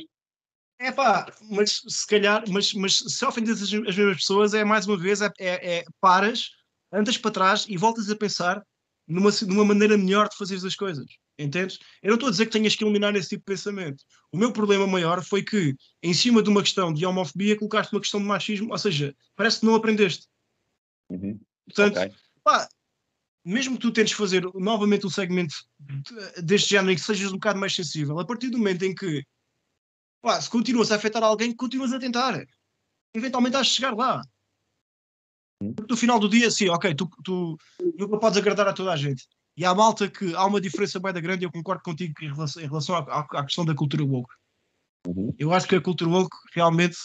[0.79, 4.85] É pá, mas se calhar, mas, mas se ofendes as, as mesmas pessoas, é mais
[4.85, 6.49] uma vez, é, é, é paras,
[6.91, 8.61] andas para trás e voltas a pensar
[9.07, 11.05] numa, numa maneira melhor de fazer as coisas.
[11.37, 11.79] Entendes?
[12.01, 14.03] Eu não estou a dizer que tenhas que eliminar esse tipo de pensamento.
[14.31, 18.01] O meu problema maior foi que, em cima de uma questão de homofobia, colocaste uma
[18.01, 20.27] questão de machismo, ou seja, parece que não aprendeste.
[21.09, 21.39] Uhum.
[21.65, 22.11] Portanto, okay.
[22.43, 22.67] pá,
[23.43, 25.53] mesmo que tu tentes fazer novamente um segmento
[26.41, 29.23] deste género em que sejas um bocado mais sensível, a partir do momento em que
[30.21, 32.43] pá, se continuas a afetar alguém, continuas a tentar.
[33.13, 34.21] Eventualmente has de chegar lá.
[35.61, 37.57] No final do dia, sim, ok, tu, tu
[37.97, 39.25] nunca podes agradar a toda a gente.
[39.57, 42.61] E há malta que há uma diferença bem da grande, eu concordo contigo em relação,
[42.61, 44.33] em relação à, à, questão da cultura woke.
[45.07, 45.33] Uhum.
[45.39, 46.97] Eu acho que a cultura woke realmente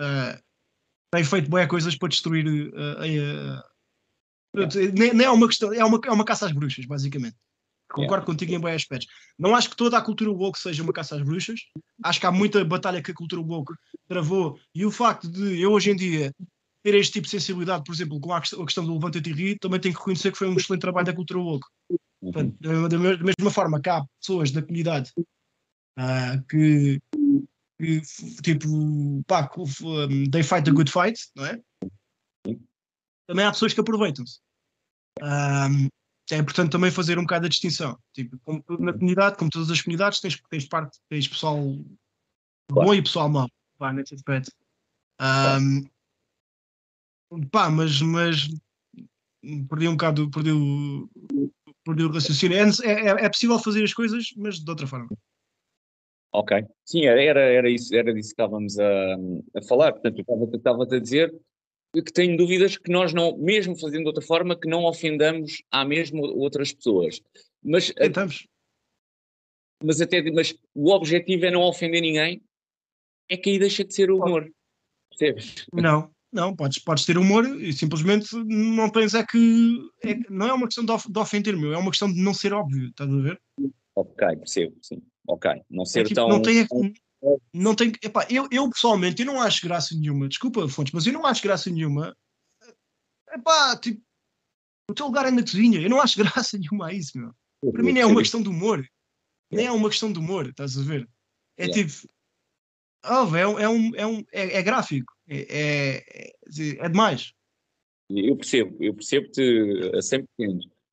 [0.00, 0.38] uh,
[1.10, 2.46] tem feito boas coisas para destruir.
[2.46, 3.60] Uh,
[4.54, 7.36] uh, nem, nem, é uma questão, é uma, é uma caça às bruxas, basicamente.
[7.90, 8.26] Concordo yeah.
[8.26, 9.08] contigo em bons aspectos.
[9.38, 11.60] Não acho que toda a cultura woke seja uma caça às bruxas.
[12.04, 13.72] Acho que há muita batalha que a cultura woke
[14.06, 14.58] travou.
[14.74, 16.34] E o facto de eu hoje em dia
[16.90, 19.78] ter este tipo de sensibilidade, por exemplo, com a questão do Levanta e Ri, também
[19.78, 21.66] tenho que reconhecer que foi um excelente trabalho da cultura woke.
[21.90, 22.32] Uhum.
[22.32, 26.98] Portanto, da, mesma forma que há pessoas da comunidade uh, que,
[27.78, 28.00] que,
[28.42, 31.60] tipo, pá, um, they fight a good fight, não é?
[33.26, 34.40] Também há pessoas que aproveitam-se.
[35.20, 35.88] Um,
[36.30, 37.98] é importante também fazer um bocado a distinção.
[38.14, 41.58] Tipo, como na comunidade, como todas as comunidades, tens, tens parte, tens pessoal
[42.70, 42.88] claro.
[42.88, 44.50] bom e pessoal mau, pá, nesse aspecto.
[45.20, 45.86] Um,
[47.50, 48.48] Pá, mas, mas
[49.68, 51.08] perdi um bocado, perdi o,
[51.84, 52.58] perdi o raciocínio.
[52.58, 55.08] É, é, é possível fazer as coisas, mas de outra forma.
[56.32, 56.64] Ok.
[56.84, 59.16] Sim, era, era, isso, era disso que estávamos a,
[59.56, 59.92] a falar.
[59.92, 61.34] Portanto, eu estava a dizer
[61.94, 65.84] que tenho dúvidas que nós não, mesmo fazendo de outra forma, que não ofendamos à
[65.84, 67.20] mesma outras pessoas.
[67.62, 68.46] Mas, Tentamos.
[69.82, 72.42] Mas até mas o objetivo é não ofender ninguém,
[73.28, 74.50] é que aí deixa de ser o humor.
[75.10, 75.66] Percebes?
[75.72, 79.78] Não, não, podes, podes ter humor e simplesmente não tens é que.
[80.04, 82.34] É, não é uma questão de, of, de ofender, meu, é uma questão de não
[82.34, 83.40] ser óbvio, estás a ver?
[83.94, 85.02] Ok, percebo, sim.
[85.26, 85.50] Ok.
[85.70, 86.28] Não ser é, tipo, tão.
[86.28, 86.66] Não tem.
[87.52, 91.12] Não tem epá, eu, eu pessoalmente eu não acho graça nenhuma, desculpa, Fontes, mas eu
[91.12, 92.16] não acho graça nenhuma.
[93.32, 94.00] Epá, tipo,
[94.88, 97.32] o teu lugar é na cozinha, eu não acho graça nenhuma a isso, meu.
[97.72, 98.86] Para mim nem é uma questão de humor.
[99.50, 101.08] Nem é uma questão de humor, estás a ver?
[101.56, 101.82] É yeah.
[101.82, 102.08] tipo.
[103.04, 105.12] É, é, um, é, um, é, é gráfico.
[105.28, 107.32] É, é, é demais.
[108.10, 109.42] Eu percebo, eu percebo-te
[109.94, 110.24] a 100%.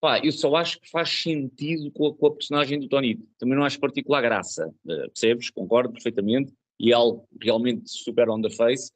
[0.02, 3.18] Pá, eu só acho que faz sentido com a, com a personagem do Tony.
[3.40, 5.50] Também não acho particular graça, uh, percebes?
[5.50, 6.54] Concordo perfeitamente.
[6.80, 8.92] E é algo realmente super on the face.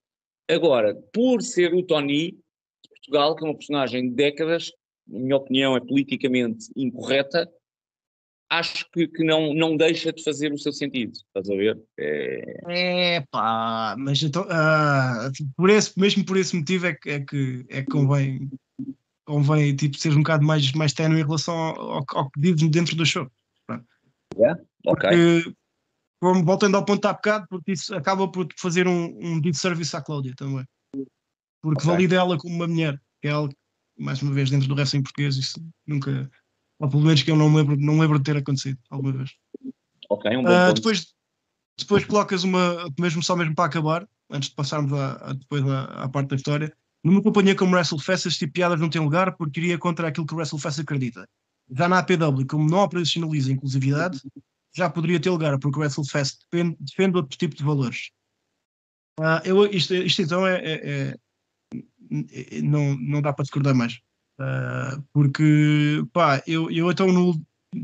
[0.49, 2.37] Agora, por ser o Tony,
[2.89, 4.71] Portugal, que é uma personagem de décadas,
[5.07, 7.49] na minha opinião é politicamente incorreta,
[8.49, 11.79] acho que, que não, não deixa de fazer o seu sentido, estás a ver?
[11.97, 17.19] É, é pá, mas então, uh, por esse, mesmo por esse motivo é que, é
[17.19, 18.49] que, é que convém,
[19.25, 22.95] convém tipo, ser um bocado mais, mais ténue em relação ao, ao que dizes dentro
[22.95, 23.29] do show.
[24.35, 24.61] Yeah?
[24.87, 25.09] Ok.
[25.09, 30.01] Porque, voltando ao ponto há bocado, porque isso acaba por fazer um, um disservice à
[30.01, 30.65] Cláudia também.
[31.61, 31.91] Porque okay.
[31.91, 33.53] valida ela como uma mulher, que é algo,
[33.97, 36.29] mais uma vez, dentro do resto em português, isso nunca,
[36.79, 39.31] ou pelo menos que eu não lembro, não lembro de ter acontecido alguma vez.
[40.09, 41.13] Ok, um bom uh, depois,
[41.77, 46.03] depois colocas uma, mesmo só mesmo para acabar, antes de passarmos à, a, depois à,
[46.03, 46.73] à, parte da história,
[47.03, 50.25] numa companhia como WrestleFest, este tipo de piadas não tem lugar porque iria contra aquilo
[50.25, 51.27] que o WrestleFest acredita.
[51.69, 54.19] Já na APW, como não operacionaliza a inclusividade,
[54.73, 58.09] já poderia ter lugar, porque o WrestleFest defende, defende outro tipo de valores.
[59.19, 61.15] Uh, eu, isto, isto então é, é,
[61.73, 63.99] é, não, não dá para discordar mais.
[64.39, 67.39] Uh, porque, pá, eu, eu então no,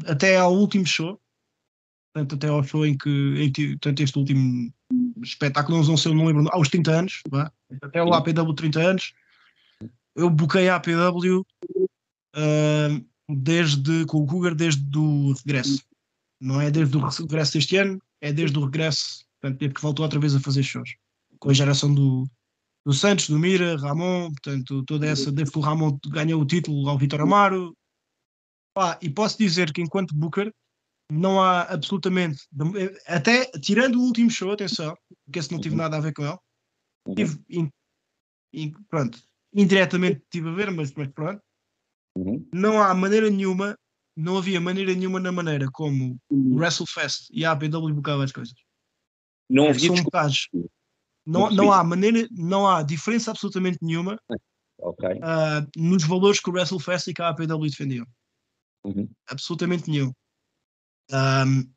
[0.08, 1.20] até ao último show,
[2.14, 4.74] portanto, até ao show em que, em portanto, este último
[5.22, 7.52] espetáculo, não sei, não lembro, aos 30 anos, pá,
[7.82, 9.14] até o APW 30 anos,
[10.16, 11.42] eu buquei a APW
[12.36, 15.84] uh, desde, com o Cougar desde o regresso.
[16.40, 20.04] Não é desde o regresso deste ano, é desde o regresso, portanto, desde que voltou
[20.04, 20.96] outra vez a fazer shows.
[21.40, 22.30] Com a geração do,
[22.86, 26.88] do Santos, do Mira, Ramon, portanto, toda essa, desde que o Ramon ganhou o título
[26.88, 27.76] ao Vitor Amaro.
[28.76, 30.54] Pá, e posso dizer que enquanto Booker,
[31.12, 32.44] não há absolutamente,
[33.08, 35.82] até tirando o último show, atenção, porque esse não tive uhum.
[35.82, 36.38] nada a ver com ele,
[37.08, 37.16] uhum.
[37.16, 37.70] tive, in,
[38.54, 39.20] in, pronto,
[39.54, 41.42] indiretamente tive a ver, mas, mas pronto,
[42.18, 42.48] uhum.
[42.54, 43.78] não há maneira nenhuma,
[44.16, 48.56] não havia maneira nenhuma na maneira como o WrestleFest e a APW bocavam as coisas.
[49.50, 50.50] Não havia são bocados,
[51.26, 54.20] não, não há maneira, não há diferença absolutamente nenhuma
[54.80, 55.14] okay.
[55.16, 58.06] uh, nos valores que o WrestleFest e que a APW defendiam.
[58.84, 59.10] Uhum.
[59.28, 60.12] Absolutamente nenhum.
[61.12, 61.70] Um,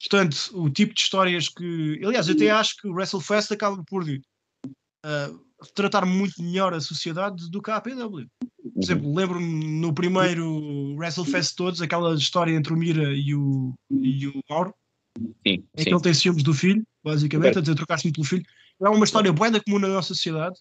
[0.00, 2.00] portanto, o tipo de histórias que.
[2.04, 7.50] Aliás, eu até acho que o WrestleFest acaba por uh, tratar muito melhor a sociedade
[7.50, 8.26] do que a APW.
[8.38, 8.82] Por uhum.
[8.82, 14.40] exemplo, lembro-me no primeiro WrestleFest todos, aquela história entre o Mira e o, e o
[14.48, 14.74] Mauro.
[15.16, 15.32] Sim,
[15.76, 18.44] em que ele tem ciúmes do filho, basicamente, a dizer trocaste-me pelo filho.
[18.82, 20.58] É uma história boeda comum na nossa sociedade.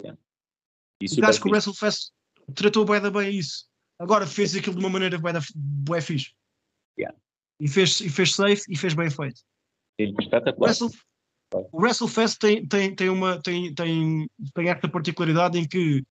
[0.00, 0.18] Yeah.
[1.00, 2.12] E acho que o WrestleFest
[2.54, 3.66] tratou boeda bem isso.
[3.98, 6.32] Agora fez aquilo de uma maneira boeda, bué fixe.
[6.98, 7.16] Yeah.
[7.60, 9.40] E, fez, e fez safe e fez bem feito.
[10.00, 10.14] Sim.
[10.58, 10.90] Wrestle,
[11.52, 16.04] o WrestleFest tem, tem, tem, uma, tem, tem, tem esta particularidade em que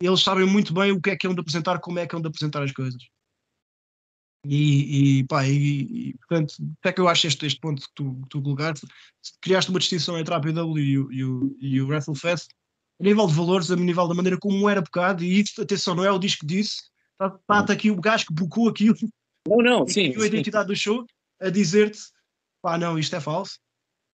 [0.00, 2.20] eles sabem muito bem o que é que é de apresentar, como é que é
[2.20, 3.02] de apresentar as coisas.
[4.50, 8.14] E, e, pá, e, e portanto, até que eu acho este, este ponto que tu,
[8.22, 8.86] que tu colocaste,
[9.42, 12.48] criaste uma distinção entre a APW e o, e o, e o WrestleFest,
[12.98, 16.04] a nível de valores, a nível da maneira como era bocado, e isso, atenção, não
[16.04, 16.76] é o disco que disse,
[17.12, 18.96] está tá aqui o gajo que bocou aquilo,
[19.46, 21.04] não, não, sim, a identidade do show,
[21.40, 21.98] a dizer-te,
[22.62, 23.58] pá, não, isto é falso,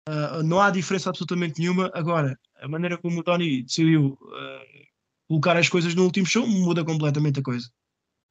[0.07, 1.91] uh, não há diferença absolutamente nenhuma.
[1.93, 4.88] Agora, a maneira como o Tony decidiu uh,
[5.27, 7.67] colocar as coisas no último show muda completamente a coisa.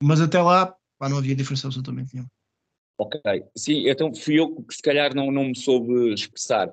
[0.02, 2.30] Mas até lá, Pá, não havia diferença absolutamente nenhuma.
[2.98, 3.18] Ok,
[3.56, 6.70] sim, então fui eu que se calhar não, não me soube expressar.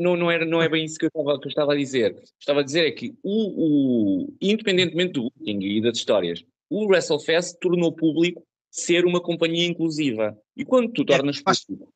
[0.00, 2.20] Não, não, era, não é bem isso que eu, estava, que eu estava a dizer.
[2.40, 7.60] Estava a dizer é que, o, o, independentemente do booking e das histórias, o WrestleFest
[7.60, 10.36] tornou público ser uma companhia inclusiva.
[10.56, 11.94] E quando tu é, tornas é, faz, público.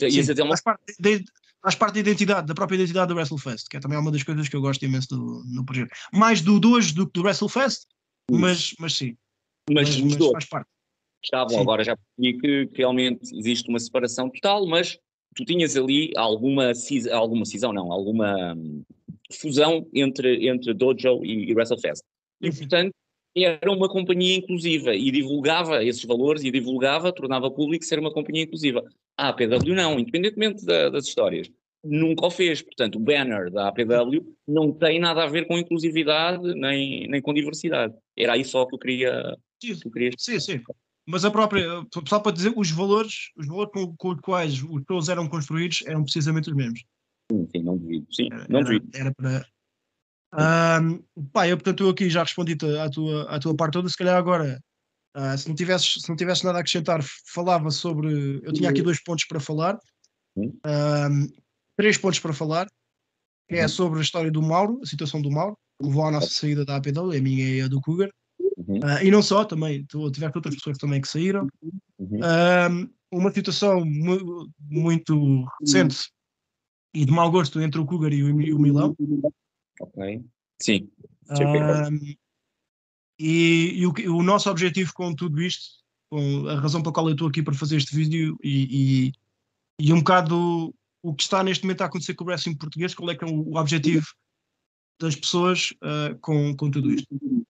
[0.00, 0.50] Sim, dizer uma...
[0.50, 1.24] faz, parte de,
[1.60, 4.48] faz parte da identidade, da própria identidade do WrestleFest, que é também uma das coisas
[4.48, 5.90] que eu gosto imenso do, no projeto.
[6.12, 7.88] Mais do 2 do que do WrestleFest,
[8.30, 9.16] mas, mas sim.
[9.68, 10.68] Mas, mas, mas faz parte.
[11.22, 11.60] Estavam, Sim.
[11.60, 14.98] agora já percebi que, que, realmente existe uma separação total, mas
[15.36, 18.82] tu tinhas ali alguma, cisão, alguma cisão, não, alguma hum,
[19.30, 22.02] fusão entre, entre Dojo e, e WrestleFest.
[22.40, 22.92] E, portanto,
[23.36, 28.42] era uma companhia inclusiva e divulgava esses valores e divulgava, tornava público ser uma companhia
[28.42, 28.82] inclusiva.
[29.16, 31.50] A APW não, independentemente da, das histórias,
[31.84, 32.62] nunca o fez.
[32.62, 37.32] Portanto, o banner da APW não tem nada a ver com inclusividade nem, nem com
[37.32, 37.94] diversidade.
[38.16, 40.62] Era aí só que eu queria Sim, sim, sim.
[41.06, 41.66] Mas a própria,
[42.08, 45.82] só para dizer, os valores, os valores com, com os quais os shows eram construídos
[45.86, 46.84] eram precisamente os mesmos.
[47.30, 48.06] Sim, sim não duvido.
[48.12, 48.88] Sim, era, não duvido.
[48.94, 49.46] Era, para.
[50.32, 51.02] Um,
[51.32, 54.16] pá, eu portanto eu aqui já respondi à tua, à tua parte toda, se calhar
[54.16, 54.62] agora,
[55.16, 58.40] uh, se, não tivesses, se não tivesses nada a acrescentar, falava sobre.
[58.44, 59.78] Eu tinha aqui dois pontos para falar,
[61.76, 62.68] três pontos para falar,
[63.48, 66.28] que é sobre a história do Mauro, a situação do Mauro, que levou à nossa
[66.28, 68.10] saída da APW, a minha e a do Cougar.
[68.82, 71.46] Uh, e não só, também tu, tiveste outras pessoas também que saíram.
[71.98, 76.08] Uh, uma situação mu muito recente
[76.94, 78.96] e de mau gosto entre o Cougar e o, e o Milão.
[79.80, 80.24] Ok.
[80.60, 80.90] Sim.
[81.30, 82.14] Um,
[83.18, 87.12] e, e o, o, nosso objetivo com tudo isto, com a razão pela qual eu
[87.12, 89.12] estou aqui para fazer este vídeo e,
[89.78, 92.94] e, e um bocado o que está neste momento a acontecer com o wrestling português,
[92.94, 94.06] qual é que é o, o objetivo
[95.00, 97.08] das pessoas uh, com, com tudo isto.